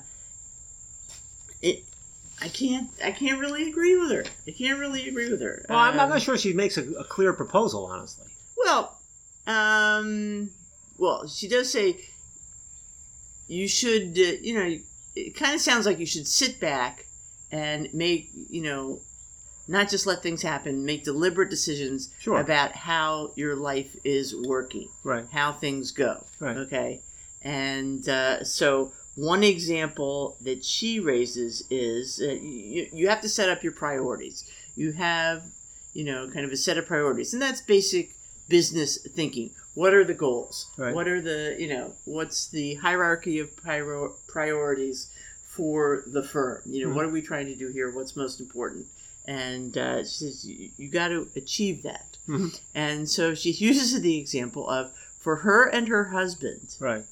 [2.42, 2.90] I can't.
[3.04, 4.24] I can't really agree with her.
[4.48, 5.66] I can't really agree with her.
[5.70, 8.26] Well, I'm, I'm Um, not sure she makes a, a clear proposal, honestly.
[8.58, 8.98] Well,
[9.48, 10.50] um,
[10.98, 11.98] well, she does say
[13.48, 14.18] you should.
[14.18, 14.78] Uh, you know,
[15.16, 17.06] it kind of sounds like you should sit back
[17.52, 18.30] and make.
[18.50, 19.00] You know,
[19.68, 20.84] not just let things happen.
[20.86, 22.40] Make deliberate decisions Sure.
[22.40, 25.26] about how your life is working, Right.
[25.32, 26.26] how things go.
[26.40, 26.58] Right.
[26.58, 27.02] Okay,
[27.42, 28.92] and uh, so.
[29.16, 34.44] One example that she raises is uh, you, you have to set up your priorities.
[34.76, 35.44] You have,
[35.94, 38.12] you know, kind of a set of priorities, and that's basic
[38.50, 39.52] business thinking.
[39.74, 40.68] What are the goals?
[40.78, 40.94] Right.
[40.94, 45.08] What are the, you know, what's the hierarchy of prior- priorities
[45.48, 46.62] for the firm?
[46.66, 46.96] You know, Mhm.
[46.96, 47.90] what are we trying to do here?
[47.92, 48.88] What's most important?
[49.28, 52.18] And uh, she says you, you got to achieve that.
[52.28, 52.60] Mhm.
[52.76, 57.04] And so she uses the example of for her and her husband, Right.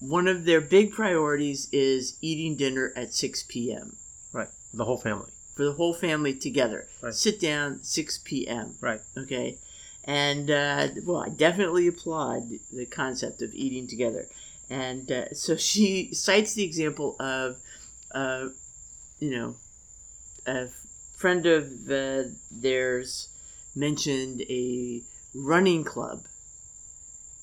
[0.00, 3.96] One of their big priorities is eating dinner at 6 p.m.
[4.32, 4.48] Right.
[4.72, 5.30] The whole family.
[5.54, 6.86] for the whole family together.
[7.02, 7.14] Right.
[7.14, 8.74] Sit down 6 p.m.
[8.80, 9.00] Right.
[9.16, 9.58] Okay.
[10.04, 14.26] And, uh, well, I definitely applaud the concept of eating together.
[14.70, 17.56] And uh, so she cites the example of,
[18.12, 18.48] uh,
[19.18, 19.56] you know,
[20.46, 20.68] a
[21.16, 23.28] friend of uh, theirs
[23.74, 25.02] mentioned a
[25.34, 26.24] running club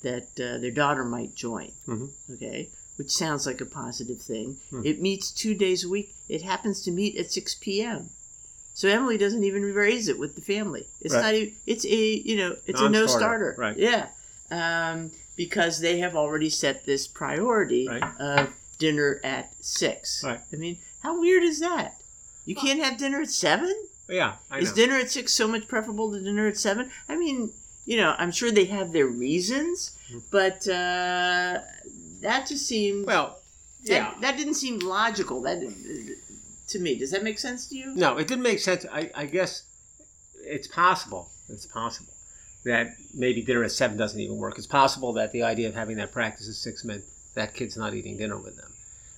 [0.04, 1.72] that uh, their daughter might join.
[1.88, 2.12] Mhm.
[2.34, 2.70] Okay.
[2.98, 4.58] Which sounds like a positive thing.
[4.70, 4.86] Hmm.
[4.86, 6.14] It meets two days a week.
[6.30, 8.10] It happens to meet at 6 p.m.
[8.76, 10.88] So Emily doesn't even raise it with the family.
[11.02, 11.22] It's Right.
[11.22, 11.90] not even, it's a,
[12.30, 13.78] you know, it's a no Non-starter, right.
[13.78, 14.10] Yeah.
[14.52, 18.04] Um, because they have already set this priority Right.
[18.20, 20.24] of dinner at 6.
[20.24, 20.40] Right.
[20.52, 21.96] I mean, how weird is that?
[22.46, 23.74] You can't have dinner at 7?
[24.10, 24.76] Yeah, I Is know.
[24.76, 26.92] dinner at six so much preferable to dinner at seven?
[27.08, 27.54] I mean,
[27.86, 30.20] you know, I'm sure they have their reasons, Mm-hmm.
[30.32, 31.62] but uh,
[32.22, 33.40] that just seemed well,
[33.86, 34.14] that, yeah.
[34.22, 35.42] that didn't seem logical.
[35.42, 35.60] That
[36.68, 37.96] to me, does that make sense to you?
[37.96, 38.86] No, it didn't make sense.
[38.92, 39.64] I, I guess
[40.46, 41.30] it's possible.
[41.50, 42.14] It's possible
[42.66, 44.58] that maybe dinner at seven doesn't even work.
[44.58, 47.04] It's possible that the idea of having that practice at six meant
[47.36, 48.72] that kid's not eating dinner with them,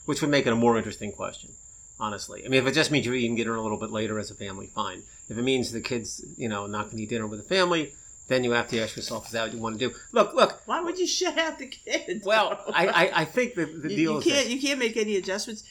[0.06, 1.52] which would make it a more interesting question.
[2.00, 4.30] Honestly, I mean, if it just means you're eating dinner a little bit later as
[4.30, 5.04] a family, fine.
[5.30, 7.94] If it means the kids, you know, not going to eat dinner with the family,
[8.28, 9.96] then you have to ask yourself, is that what you want to do?
[10.12, 10.62] Look, look.
[10.66, 12.26] Why would you shut out the kids?
[12.26, 14.98] Well, I, I, I think the, the you, deal you is can't you can't make
[14.98, 15.64] any adjustments.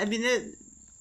[0.00, 0.54] I mean, that,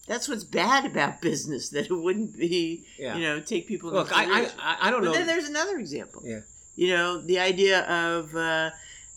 [0.08, 3.16] that's what's bad about business that it wouldn't be Yeah.
[3.16, 3.92] you know take people.
[3.92, 4.50] Look, I, I.
[4.60, 5.12] I I don't know.
[5.12, 5.26] But know.
[5.26, 6.22] then there's another example.
[6.26, 6.42] Yeah.
[6.76, 8.70] You know, the idea of uh,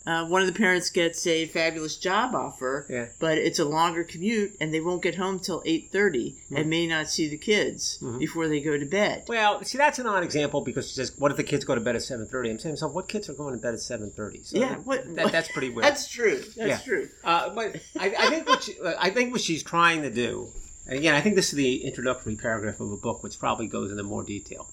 [0.05, 3.07] uh, one of the parents gets a fabulous job offer, Yeah.
[3.19, 6.87] but it's a longer commute, and they won't get home till eight thirty, and may
[6.87, 8.17] not see the kids Mhm.
[8.19, 9.25] before they go to bed.
[9.27, 11.81] Well, see, that's an odd example because she says, "What if the kids go to
[11.81, 12.49] bed at 7.30?
[12.49, 14.41] I'm saying, so what kids are going to bed at seven thirty?
[14.43, 15.83] So yeah, what, that, that's pretty weird.
[15.83, 16.37] That's true.
[16.57, 16.77] That's Yeah.
[16.79, 17.09] true.
[17.23, 20.47] Uh, but I, I think what she, I think what she's trying to do,
[20.87, 23.91] and again, I think this is the introductory paragraph of a book, which probably goes
[23.91, 24.67] into more detail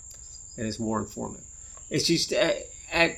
[0.57, 1.45] and is more informative.
[1.91, 2.55] Is she's uh,
[2.93, 3.17] at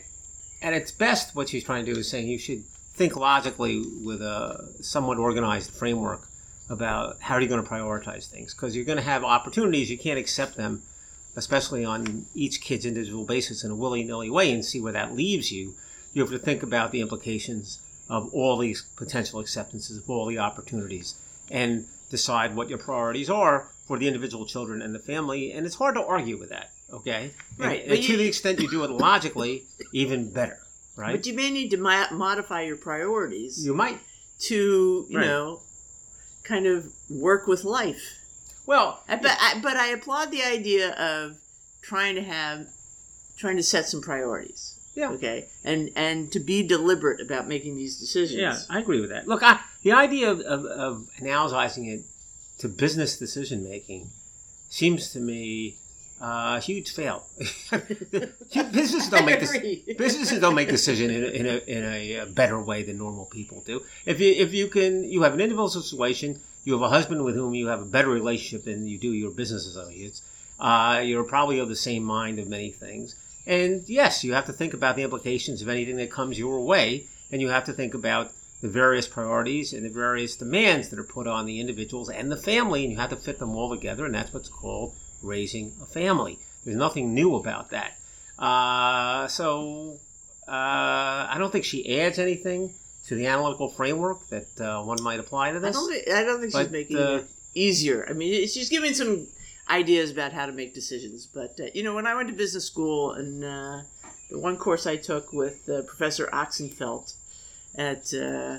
[0.62, 4.20] at its best, what she's trying to do is saying you should think logically with
[4.20, 6.26] a somewhat organized framework
[6.68, 9.98] about how are you going to prioritize things because you're going to have opportunities you
[9.98, 10.82] can't accept them
[11.36, 15.52] especially on each kid's individual basis in a willy-nilly way and see where that leaves
[15.52, 15.74] you.
[16.12, 20.38] You have to think about the implications of all these potential acceptances of all the
[20.38, 21.14] opportunities
[21.50, 25.76] and decide what your priorities are for the individual children and the family and it's
[25.76, 28.84] hard to argue with that okay Right, and, but to you- the extent you do
[28.84, 30.58] it logically even better
[30.96, 33.98] right But you may need to mo- modify your priorities you might
[34.40, 35.26] to, you Right.
[35.26, 35.60] know,
[36.44, 38.02] kind of work with life.
[38.66, 41.36] well I, but I, but I applaud the idea of
[41.82, 42.66] trying to have,
[43.36, 44.76] trying to set some priorities.
[44.94, 45.10] Yeah.
[45.12, 45.46] Okay.
[45.64, 48.40] And and to be deliberate about making these decisions.
[48.40, 49.28] Yeah, I agree with that.
[49.28, 52.04] Look, I, the idea of, of, of analogizing it
[52.58, 54.10] to business decision making
[54.68, 55.76] seems to me
[56.20, 57.24] uh, a huge fail.
[58.52, 59.56] businesses don't make this,
[59.98, 63.62] businesses don't make decisions in a, in, a, in a better way than normal people
[63.64, 63.82] do.
[64.04, 66.40] If you if you can, you have an individual situation.
[66.64, 69.30] You have a husband with whom you have a better relationship than you do your
[69.30, 70.20] business associates.
[70.58, 73.14] Uh, you're probably of the same mind of many things.
[73.46, 77.06] And yes, you have to think about the implications of anything that comes your way,
[77.32, 81.04] and you have to think about the various priorities and the various demands that are
[81.04, 84.04] put on the individuals and the family, and you have to fit them all together,
[84.04, 86.38] and that's what's called raising a family.
[86.64, 87.96] There's nothing new about that.
[88.38, 89.98] Uh, so
[90.48, 90.50] uh,
[91.30, 92.72] I don't think she adds anything
[93.06, 95.76] to the analytical framework that uh, one might apply to I this.
[95.76, 98.06] don't think I don't think she's making uh, it easier.
[98.08, 99.26] I mean, she's giving some
[99.68, 101.26] ideas about how to make decisions.
[101.26, 103.82] But uh, you know, when I went to business school and uh,
[104.30, 107.14] the one course I took with uh, Professor Oxenfeldt
[107.76, 108.58] at uh,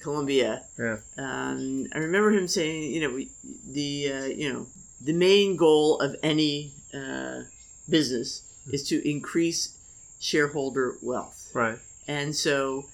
[0.00, 0.98] Columbia, Yeah.
[1.18, 3.24] um, I remember him saying, you know,
[3.70, 4.66] the uh, you know
[5.04, 7.42] the main goal of any uh,
[7.88, 9.76] business is to increase
[10.20, 11.50] shareholder wealth.
[11.54, 11.78] Right.
[12.06, 12.86] And so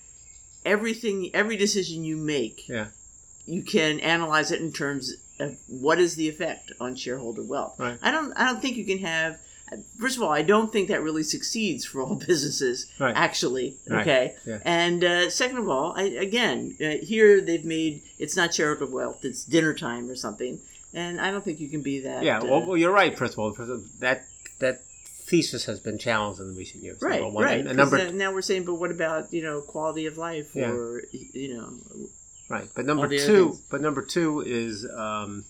[0.65, 2.89] everything, every decision you make, Yeah.
[3.47, 7.79] you can analyze it in terms of what is the effect on shareholder wealth.
[7.79, 7.99] Right.
[8.03, 9.39] I don't, I don't think you can have.
[10.01, 12.91] First of all, I don't think that really succeeds for all businesses.
[12.99, 13.15] Right.
[13.15, 14.01] Actually, Right.
[14.01, 14.35] okay.
[14.47, 14.59] Yeah.
[14.65, 19.25] And uh, second of all, I, again, uh, here they've made it's not shareholder wealth;
[19.25, 20.61] it's dinner time or something.
[20.95, 22.23] And I don't think you can be that.
[22.25, 22.39] Yeah.
[22.39, 23.17] uh, Well, well, you're right.
[23.17, 23.53] First of all,
[24.01, 24.25] that
[24.59, 24.81] that
[25.29, 27.03] thesis has been challenged in recent years.
[27.03, 27.45] Right, one.
[27.45, 27.67] right.
[27.67, 30.71] And, number then- now we're saying, but what about you know quality of life Yeah.
[30.71, 31.73] or you know
[32.49, 35.45] Right, but number All the other two, but number two is um,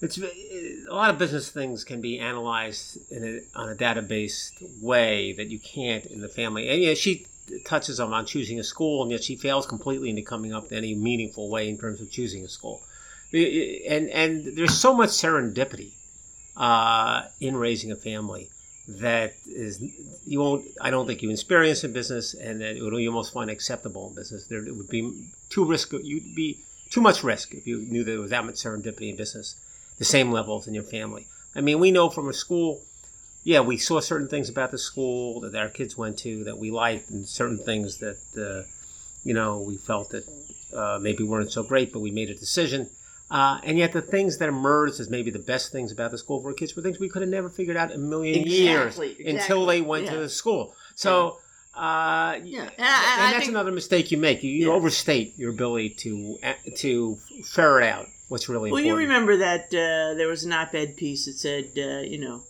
[0.00, 4.50] it's a lot of business things can be analyzed in a, on a database
[4.82, 6.68] way that you can't in the family.
[6.68, 7.26] And yeah, she
[7.64, 10.72] touches on, on choosing a school, and yet she fails completely into coming up with
[10.72, 12.80] any meaningful way in terms of choosing a school.
[13.32, 15.92] And and there's so much serendipity
[16.56, 18.48] uh, in raising a family
[18.88, 19.82] that is
[20.26, 24.08] you won't I don't think you experience in business and that you almost find acceptable
[24.08, 24.46] in business.
[24.46, 26.58] There it would be too risk you'd be
[26.90, 29.56] too much risk if you knew there was that much serendipity in business,
[29.98, 31.26] the same levels in your family.
[31.54, 32.80] I mean, we know from a school,
[33.44, 36.70] yeah, we saw certain things about the school that our kids went to that we
[36.70, 38.66] liked, and certain things that uh,
[39.22, 40.24] you know we felt that
[40.74, 42.88] uh, maybe weren't so great, but we made a decision.
[43.30, 46.40] Uh, and yet, the things that emerged as maybe the best things about the school
[46.40, 49.26] for kids were things we could have never figured out in a million years Exactly,
[49.28, 50.12] until they went yeah.
[50.12, 50.74] to the school.
[50.94, 51.38] So,
[51.74, 54.42] uh, Yeah, and and, I- I that's think- another mistake you make.
[54.42, 54.72] You, you Yeah.
[54.72, 56.38] overstate your ability to
[56.76, 58.86] to ferret out what's really important.
[58.86, 62.42] Well, you remember that uh, there was an op-ed piece that said, uh, you know,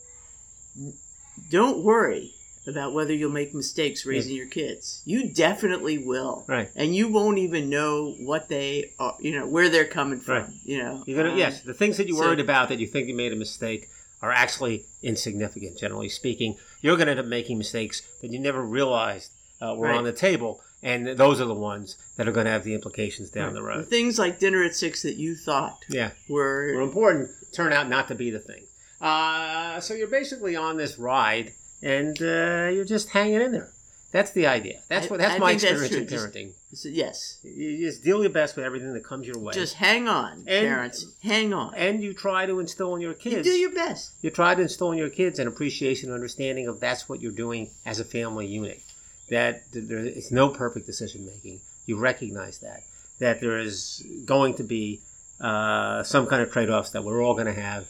[1.50, 2.34] don't worry
[2.68, 5.02] about whether you'll make mistakes raising your kids.
[5.04, 6.70] You definitely will, Right.
[6.76, 10.34] and you won't even know what they are, you know, where they're coming from.
[10.44, 10.50] Right.
[10.64, 12.86] You know, You're gonna Um, yes, the things that you so- worried about that you
[12.86, 13.88] think you made a mistake
[14.20, 15.78] are actually insignificant.
[15.78, 19.86] Generally speaking, you're going to end up making mistakes that you never realized uh, were
[19.88, 19.96] Right.
[19.96, 23.28] on the table, and those are the ones that are going to have the implications
[23.30, 23.88] down the The road.
[23.88, 26.10] things like dinner at six that you thought Yeah.
[26.28, 28.64] were were important turn out not to be the thing.
[29.00, 31.52] Uh, so you're basically on this ride,
[31.82, 33.70] and uh, you're just hanging in there.
[34.10, 34.80] That's the idea.
[34.88, 35.18] That's what.
[35.20, 36.00] That's I my that's experience true.
[36.00, 36.52] in parenting.
[36.72, 37.38] so, yes.
[37.44, 40.46] You just deal your best with everything that comes your way, Just hang on, And-
[40.46, 41.04] parents.
[41.22, 41.74] Hang on.
[41.74, 43.46] and you try to instill in your kids.
[43.46, 44.12] you do your best.
[44.22, 47.32] you try to instill in your kids an appreciation and understanding of that's what you're
[47.32, 48.80] doing as a family unit.
[49.28, 51.60] that there is no perfect decision making.
[51.84, 52.80] You recognize that
[53.18, 55.00] that there is going to be
[55.40, 57.86] uh, some kind of trade offs that we're all going to have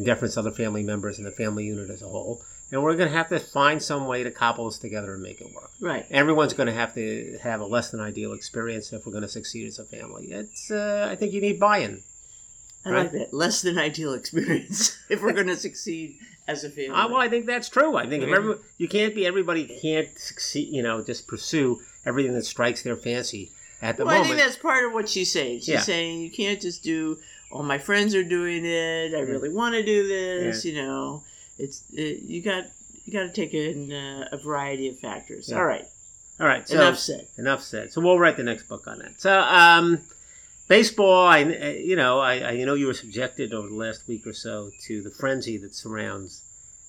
[0.00, 2.40] in deference to other family members and the family unit as a whole.
[2.72, 5.40] And we're going to have to find some way to cobble this together and make
[5.40, 5.70] it work.
[5.80, 6.06] Right.
[6.10, 9.28] Everyone's going to have to have a less than ideal experience if we're going to
[9.28, 10.28] succeed as a family.
[10.30, 12.02] It's, uh, I think you need buy-in.
[12.84, 12.98] I Right.
[13.02, 13.34] like that.
[13.34, 16.16] Less than ideal experience if we're going to succeed
[16.48, 16.90] as a family.
[16.90, 17.96] Uh, well, I think that's true.
[17.96, 18.36] I think if Mhm.
[18.36, 20.68] every, you can't be everybody can't succeed.
[20.72, 23.50] You know, just pursue everything that strikes their fancy
[23.82, 25.58] at the moment well, I think that's part of what she's saying.
[25.58, 25.80] She's Yeah.
[25.80, 27.18] saying you can't just do.
[27.50, 29.14] All my friends are doing it.
[29.14, 30.64] I really want to do this.
[30.64, 31.24] You know,
[31.58, 32.66] it's it, you got
[33.04, 35.48] you got to take in uh, a variety of factors.
[35.50, 35.58] Yeah.
[35.58, 35.86] All right,
[36.38, 37.26] All right, so enough said.
[37.38, 37.92] enough said.
[37.92, 39.20] So we'll write the next book on that.
[39.20, 40.00] So, um,
[40.68, 41.26] baseball.
[41.26, 44.32] I, you know, I, I you know you were subjected over the last week or
[44.32, 46.42] so to the frenzy that surrounds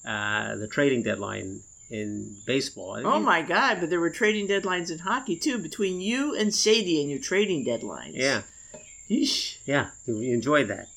[0.06, 3.02] uh, the trading deadline in baseball.
[3.04, 3.80] Oh my God!
[3.82, 5.58] But there were trading deadlines in hockey too.
[5.58, 8.14] Between you and Sadie and your trading deadlines.
[8.14, 8.44] Yeah,
[9.12, 9.58] Yeesh.
[9.66, 10.88] yeah, you, you enjoyed that.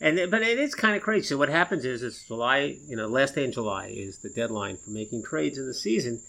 [0.00, 1.26] And but it is kind of crazy.
[1.28, 2.76] So what happens is it's July.
[2.86, 6.20] You know, last day in July is the deadline for making trades in the season.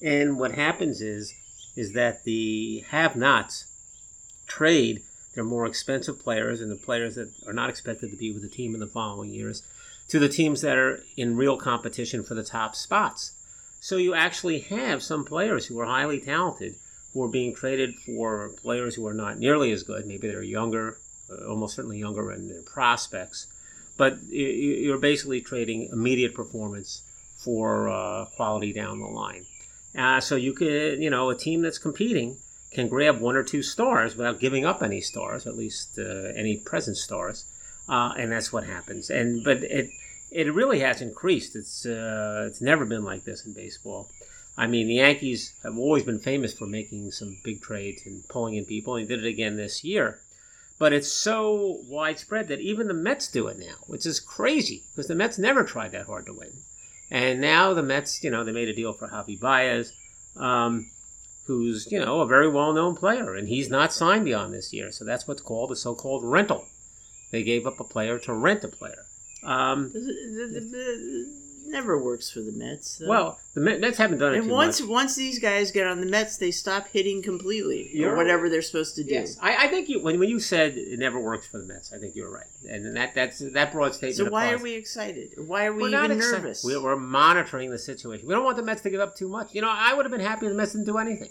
[0.00, 1.34] And what happens is
[1.76, 3.66] is that the have-nots
[4.46, 5.02] trade
[5.34, 8.48] their more expensive players and the players that are not expected to be with the
[8.48, 9.62] team in the following years
[10.08, 13.32] to the teams that are in real competition for the top spots.
[13.80, 16.74] So you actually have some players who are highly talented
[17.18, 20.06] who are being traded for players who are not nearly as good.
[20.06, 23.48] Maybe they're younger, uh, almost certainly younger in their prospects.
[23.96, 27.02] But you're basically trading immediate performance
[27.36, 29.46] for uh, quality down the line.
[29.96, 32.36] Uh, so you could, you know, a team that's competing
[32.70, 36.56] can grab one or two stars without giving up any stars, at least uh, any
[36.56, 37.46] present stars,
[37.88, 39.10] uh, and that's what happens.
[39.10, 39.90] And but it
[40.30, 41.56] it really has increased.
[41.56, 44.08] It's uh, it's never been like this in baseball.
[44.58, 48.56] I mean, the Yankees have always been famous for making some big trades and pulling
[48.56, 50.18] in people, and they did it again this year.
[50.80, 55.06] But it's so widespread that even the Mets do it now, which is crazy because
[55.06, 56.50] the Mets never tried that hard to win.
[57.08, 59.92] And now the Mets, you know, they made a deal for Javy Baez,
[60.36, 60.90] um,
[61.46, 64.90] who's, you know, a very well known player, and he's not signed beyond this year.
[64.90, 66.66] So that's what's called a so called rental.
[67.30, 69.04] They gave up a player to rent a player.
[69.44, 69.92] Um,
[71.70, 72.96] Never works for the Mets.
[72.98, 73.08] though.
[73.08, 74.88] well, the Mets haven't done it and once much.
[74.88, 78.62] once these guys get on the Mets, they stop hitting completely You're- or whatever they're
[78.62, 79.12] supposed to do.
[79.12, 81.92] Yes, I, I think you when, when you said it never works for the Mets,
[81.92, 84.16] I think you were right, and that that's that broad statement.
[84.16, 85.34] So why are we excited?
[85.46, 86.64] Why are we We're even nervous?
[86.64, 88.26] We- We're monitoring the situation.
[88.26, 89.54] We don't want the Mets to give up too much.
[89.54, 91.30] You know, I would have been happy if the Mets didn't do anything.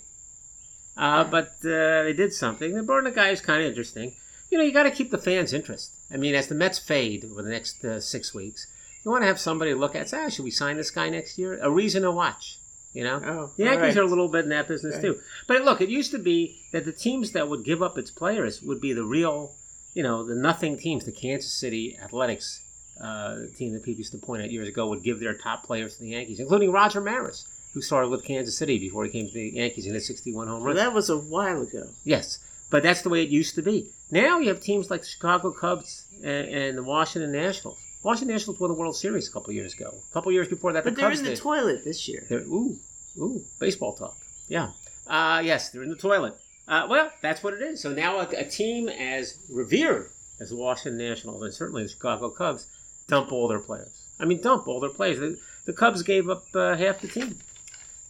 [0.95, 2.73] Uh, but uh, they did something.
[2.73, 4.15] The Burton guy is kind of interesting.
[4.50, 5.91] You know, you got to keep the fans' interest.
[6.12, 8.65] I mean, as the Mets fade over the next uh, six weeks,
[9.08, 11.38] you want to have somebody look at, say, ah, should we sign this guy next
[11.38, 11.58] year?
[11.62, 12.60] A reason to watch.
[12.93, 13.98] You know, Oh, the Yankees alright.
[13.98, 15.02] are a little bit in that business Right.
[15.04, 15.20] too.
[15.48, 18.62] But look, it used to be that the teams that would give up its players
[18.63, 19.56] would be the real,
[19.93, 21.06] you know, the nothing teams.
[21.06, 22.62] The Kansas City Athletics
[23.00, 25.96] uh, team that people used to point out years ago would give their top players
[25.98, 29.34] to the Yankees, including Roger Maris, who started with Kansas City before he came to
[29.34, 30.76] the Yankees in his 61 home Well, run.
[30.78, 31.89] that was a while ago.
[32.04, 32.39] Yes,
[32.72, 33.89] but that's the way it used to be.
[34.10, 37.78] Now you have teams like the Chicago Cubs and, and the Washington Nationals.
[38.04, 39.94] Washington Nationals won the World Series a couple years ago.
[40.10, 41.40] A couple years before that, But the they're Cubs in the did.
[41.40, 42.26] toilet this year.
[42.30, 42.78] They're, ooh,
[43.18, 44.16] ooh, baseball talk.
[44.48, 44.70] Yeah.
[45.08, 46.36] Uh, yes, they're in the toilet.
[46.68, 47.82] Uh, well, that's what it is.
[47.82, 52.30] So now a, a team as revered as the Washington Nationals and certainly the Chicago
[52.30, 52.68] Cubs
[53.08, 54.04] dump all their players.
[54.20, 55.20] I mean, dump all their players.
[55.20, 57.38] The, the Cubs gave up uh, half the team.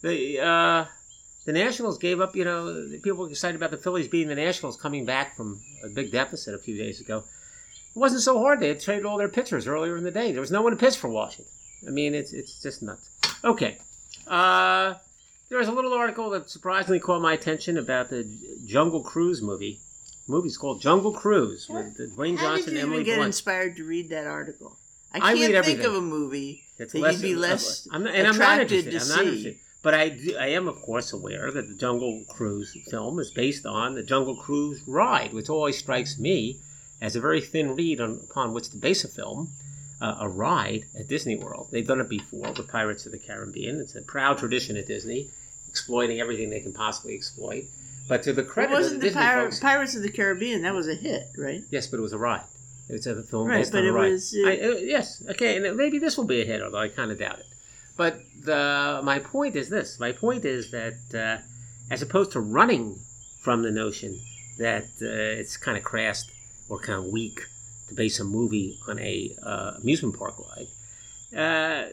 [0.02, 0.84] The uh,
[1.44, 2.36] the Nationals gave up.
[2.36, 5.88] You know, people were excited about the Phillies beating the Nationals coming back from a
[5.88, 7.24] big deficit a few days ago.
[7.94, 8.60] It wasn't so hard.
[8.60, 10.32] They had traded all their pitchers earlier in the day.
[10.32, 11.52] There was no one to pitch for Washington.
[11.86, 13.08] I mean, it's it's just nuts.
[13.44, 13.78] Okay.
[14.26, 14.94] Uh,
[15.48, 18.28] there was a little article that surprisingly caught my attention about the
[18.66, 19.80] Jungle Cruise movie.
[20.26, 23.14] The movie's called Jungle Cruise with Dwayne How Johnson did and you Emily even get
[23.16, 23.26] Blunt.
[23.28, 24.76] inspired to read that article?
[25.12, 25.86] I I can't read think everything.
[25.86, 28.86] of a movie It's that less- you'd be less I'm not, and I'm not attracted
[28.86, 29.14] interested.
[29.14, 29.38] to I'm not see.
[29.38, 29.62] interested.
[29.80, 33.64] But I, do, I am, of course, aware that the Jungle Cruise film is based
[33.64, 36.58] on the Jungle Cruise ride, which always strikes me
[37.00, 39.50] as a very thin reed on, upon which to base a film,
[40.00, 41.68] uh, a ride at Disney World.
[41.70, 43.80] They've done it before with Pirates of the Caribbean.
[43.80, 45.28] It's a proud tradition at Disney,
[45.68, 47.64] exploiting everything they can possibly exploit.
[48.08, 50.62] But to the credit of the wasn't the Disney Pir- folks, Pirates of the Caribbean.
[50.62, 51.62] That was a hit, right?
[51.70, 52.44] yes, but it was a ride.
[52.88, 54.12] It's a film Right, based but on a it ride.
[54.12, 56.88] was, uh, I, uh, yes, okay, and maybe this will be a hit, although I
[56.88, 57.46] kind of doubt it.
[57.98, 61.42] But the my point is this: my point is that uh,
[61.90, 62.98] as opposed to running
[63.40, 64.18] from the notion
[64.58, 65.06] that uh,
[65.40, 66.24] it's kind of crass
[66.68, 67.40] or kind of weak
[67.88, 70.66] to base a movie on a uh, amusement park ride,
[71.38, 71.88] uh,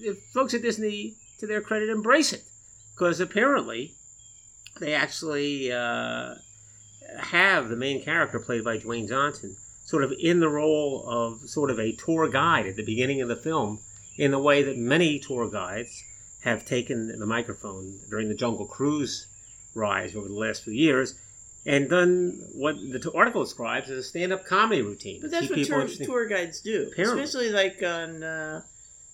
[0.00, 2.42] the folks at Disney, to their credit, embrace it.
[2.94, 3.94] Because apparently
[4.80, 6.34] they actually uh,
[7.18, 11.70] have the main character played by Dwayne Johnson sort of in the role of sort
[11.70, 13.80] of a tour guide at the beginning of the film,
[14.18, 16.02] in the way that many tour guides
[16.40, 19.26] have taken the microphone during the Jungle Cruise
[19.74, 21.14] rise over the last few years
[21.68, 25.20] and then what the t- article describes is a stand-up comedy routine.
[25.20, 27.22] But that's what tour, tour guides do, Apparently.
[27.22, 28.62] especially like on uh,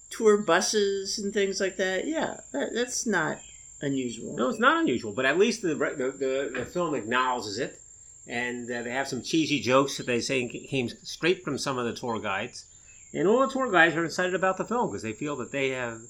[0.08, 2.06] tour buses and things like that.
[2.06, 3.38] Yeah, that, that's not
[3.80, 4.36] unusual.
[4.36, 7.80] No, it's not unusual, but at least the the, the, the film acknowledges it,
[8.28, 11.86] and uh, they have some cheesy jokes that they say came straight from some of
[11.86, 12.66] the tour guides,
[13.12, 15.70] and all the tour guides are excited about the film because they feel that they
[15.70, 16.02] have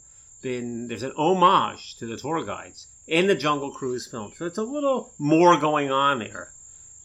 [0.43, 4.59] been there's an homage to the tour guides in the Jungle Cruise film, so it's
[4.59, 6.53] a little more going on there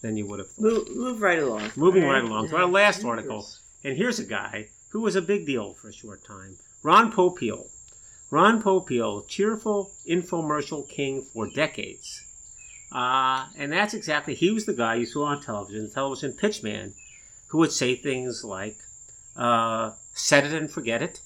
[0.01, 0.61] than you would have thought.
[0.61, 1.71] Move, move right along.
[1.75, 3.45] Moving right along to our last article.
[3.83, 7.67] And here's a guy who was a big deal for a short time Ron Popeil.
[8.31, 12.23] Ron Popeil, cheerful infomercial king for decades.
[12.91, 16.93] Uh, and that's exactly, he was the guy you saw on television, the television pitchman,
[17.49, 18.77] who would say things like,
[19.35, 21.21] uh, set it and forget it,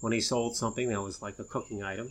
[0.00, 2.10] when he sold something that was like a cooking item.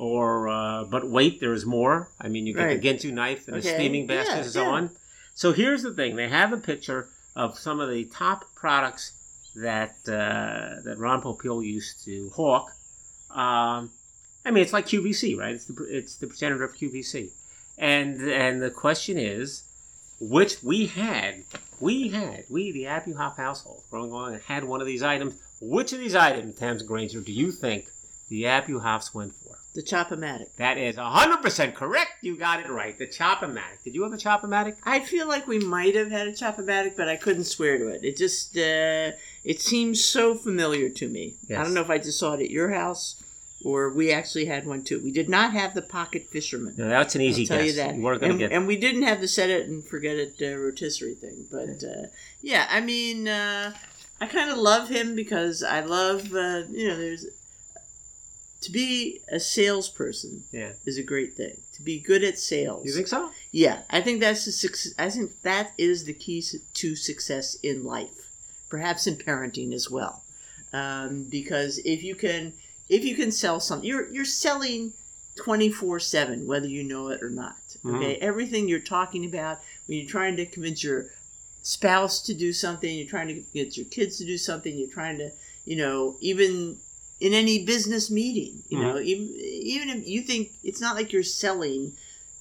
[0.00, 2.08] Or, uh, but wait, there is more.
[2.18, 2.80] I mean, you get Right.
[2.80, 3.68] the Ginsu knife and Okay.
[3.68, 4.68] the steaming basket Yeah, and so yeah.
[4.70, 4.90] on.
[5.34, 9.12] So here's the thing: they have a picture of some of the top products
[9.56, 12.70] that uh, that Ron Popeil used to hawk.
[13.30, 13.90] Um,
[14.46, 15.54] I mean, it's like QVC, right?
[15.54, 17.32] It's the it's the progenitor of QVC,
[17.76, 19.64] and and the question is,
[20.18, 21.44] which we had,
[21.78, 25.34] we had, we the Abuhoff household growing along had one of these items.
[25.60, 27.90] Which of these items, Tams Granger, do you think
[28.30, 29.58] the app you Abuhoffs went for?
[29.74, 30.56] The Chop-O-Matic.
[30.56, 32.10] That is 100% correct.
[32.22, 32.98] You got it right.
[32.98, 33.84] The Chop-O-Matic.
[33.84, 34.76] Did you have a Chop-O-Matic?
[34.82, 38.02] I feel like we might have had a Chop-O-Matic, but I couldn't swear to it.
[38.02, 39.12] It just, uh,
[39.44, 41.34] it seems so familiar to me.
[41.50, 43.22] I don't know if I just saw it at your house
[43.64, 45.00] or we actually had one too.
[45.02, 46.74] We did not have the Pocket Fisherman.
[46.76, 47.76] No, that's an easy I'll tell guess.
[47.76, 48.00] you that.
[48.00, 51.14] going and, get and we didn't have the set it and forget it uh, rotisserie
[51.14, 51.46] thing.
[51.50, 52.06] But uh,
[52.40, 53.74] yeah, I mean, uh,
[54.20, 57.26] I kind of love him because I love, uh, you know, there's
[58.62, 60.72] to be a salesperson Yeah.
[60.84, 61.56] is a great thing.
[61.74, 62.84] To be good at sales.
[62.84, 63.30] You think so?
[63.52, 64.92] Yeah, I think that's the success.
[64.98, 66.44] I think that is the key
[66.74, 68.28] to success in life,
[68.68, 70.22] perhaps in parenting as well.
[70.72, 72.52] Um, because if you can,
[72.88, 74.92] if you can sell something, you're you're selling
[75.36, 77.56] twenty four seven, whether you know it or not.
[77.84, 81.06] Okay, everything you're talking about when you're trying to convince your
[81.62, 85.16] spouse to do something, you're trying to get your kids to do something, you're trying
[85.18, 85.30] to,
[85.64, 86.76] you know, even
[87.20, 91.22] in any business meeting, you know, even even if you think it's not like you're
[91.22, 91.92] selling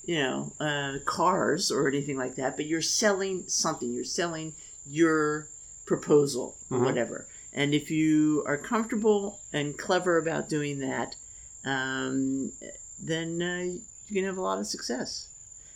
[0.06, 3.94] you know, uh, cars or anything like that, but you're selling something.
[3.94, 4.54] You're selling
[4.88, 5.48] your
[5.86, 6.86] proposal or Mhm.
[6.86, 7.28] whatever.
[7.54, 11.16] And if you are comfortable and clever about doing that,
[11.64, 12.52] um,
[13.00, 13.64] then uh,
[14.08, 15.28] you can have a lot of success.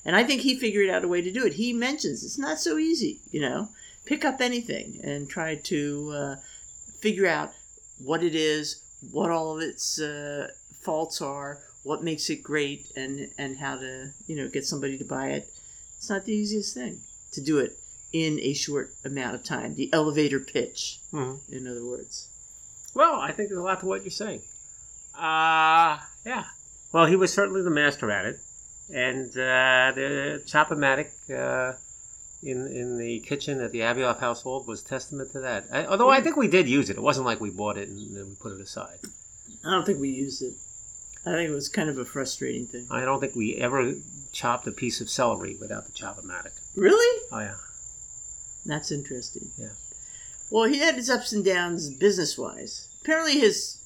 [0.03, 1.53] And I think he figured out a way to do it.
[1.53, 3.69] He mentions it's not so easy, you know.
[4.05, 6.35] Pick up anything and try to uh,
[6.99, 7.53] figure out
[7.99, 8.77] what it is,
[9.11, 10.47] what all of its uh,
[10.81, 15.05] faults are, what makes it great, and and how to you know get somebody to
[15.05, 15.49] buy it.
[15.97, 16.99] It's not the easiest thing
[17.31, 17.77] to do it
[18.11, 19.75] in a short amount of time.
[19.75, 21.39] The elevator pitch, Mhm.
[21.51, 22.27] in other words.
[22.93, 24.43] Well, I think there's a lot to what you're saying.
[25.15, 26.45] Uh, yeah.
[26.91, 28.39] Well, he was certainly the master at it.
[28.93, 31.77] And uh, the Chop-O-Matic uh,
[32.43, 35.65] in, in the kitchen at the Abuhoff household was testament to that.
[35.71, 36.97] I, although I think we did use it.
[36.97, 38.99] It wasn't like we bought it and then we put it aside.
[39.65, 40.53] I don't think we used it.
[41.25, 42.87] I think it was kind of a frustrating thing.
[42.91, 43.93] I don't think we ever
[44.33, 46.51] chopped a piece of celery without the Chop-O-Matic.
[46.75, 47.21] Really?
[47.31, 47.55] Oh, yeah.
[48.65, 49.49] That's interesting.
[49.57, 49.69] Yeah.
[50.49, 52.87] Well, he had his ups and downs business wise.
[53.01, 53.77] Apparently, his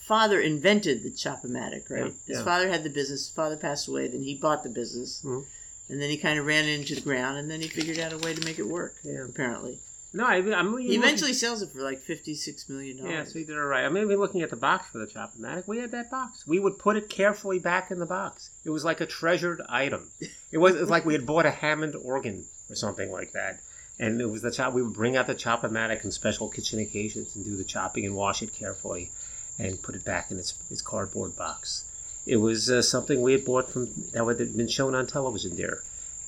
[0.00, 2.06] father invented the Chop-O-Matic, right?
[2.06, 2.44] Yeah, His yeah.
[2.44, 3.26] father had the business.
[3.26, 4.08] His father passed away.
[4.08, 5.44] Then he bought the business, Mhm.
[5.88, 8.12] And then he kind of ran it into the ground, and then he figured out
[8.12, 8.94] a way to make it work.
[9.02, 9.24] Yeah.
[9.28, 9.78] Apparently,
[10.12, 13.12] No, I, I'm he eventually sells it for like fifty-six million dollars.
[13.12, 13.84] Yeah, so he did it right.
[13.84, 15.66] I mean, we're looking at the box for the Chop-O-Matic.
[15.66, 16.46] We had that box.
[16.46, 18.50] We would put it carefully back in the box.
[18.64, 20.10] It was like a treasured item.
[20.52, 23.60] It was, it was like we had bought a Hammond organ or something like that.
[23.98, 24.72] And it was the chop.
[24.72, 28.16] We would bring out the Chop-O-Matic on special kitchen occasions and do the chopping and
[28.16, 29.10] wash it carefully,
[29.58, 31.84] and put it back in its its cardboard box.
[32.26, 35.82] It was uh, something we had bought from that had been shown on television there,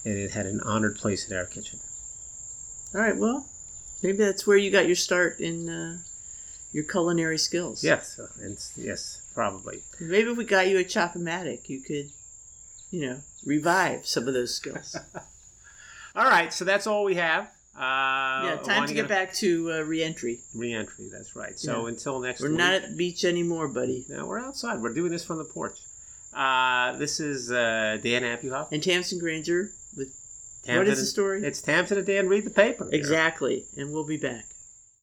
[0.05, 1.81] and it had an honored place in our kitchen.
[2.95, 3.17] All right.
[3.17, 3.47] Well,
[4.03, 5.99] maybe that's where you got your start in uh,
[6.73, 7.83] your culinary skills.
[7.83, 9.83] Yes, uh, and yes, probably.
[10.01, 12.11] Maybe if we got you a Chop-O-Matic, you could,
[12.91, 14.97] you know, revive some of those skills.
[16.15, 17.45] All right, so that's all we have.
[17.77, 17.79] Uh,
[18.57, 20.41] yeah, time to get back to uh, reentry.
[20.55, 21.11] Re-entry.
[21.13, 21.59] That's right.
[21.59, 21.89] So Yeah.
[21.89, 22.57] until next We're week.
[22.57, 24.07] not at the beach anymore, buddy.
[24.09, 24.81] No, we're outside.
[24.81, 25.79] We're doing this from the porch.
[26.37, 28.69] Uh, this is uh, Dan Abuhoff.
[28.71, 30.15] And Tamsin Granger with
[30.65, 31.43] Tamsin what is the story?
[31.43, 32.89] It's Tamsin and Dan read the paper.
[32.93, 34.45] exactly, and we'll be back.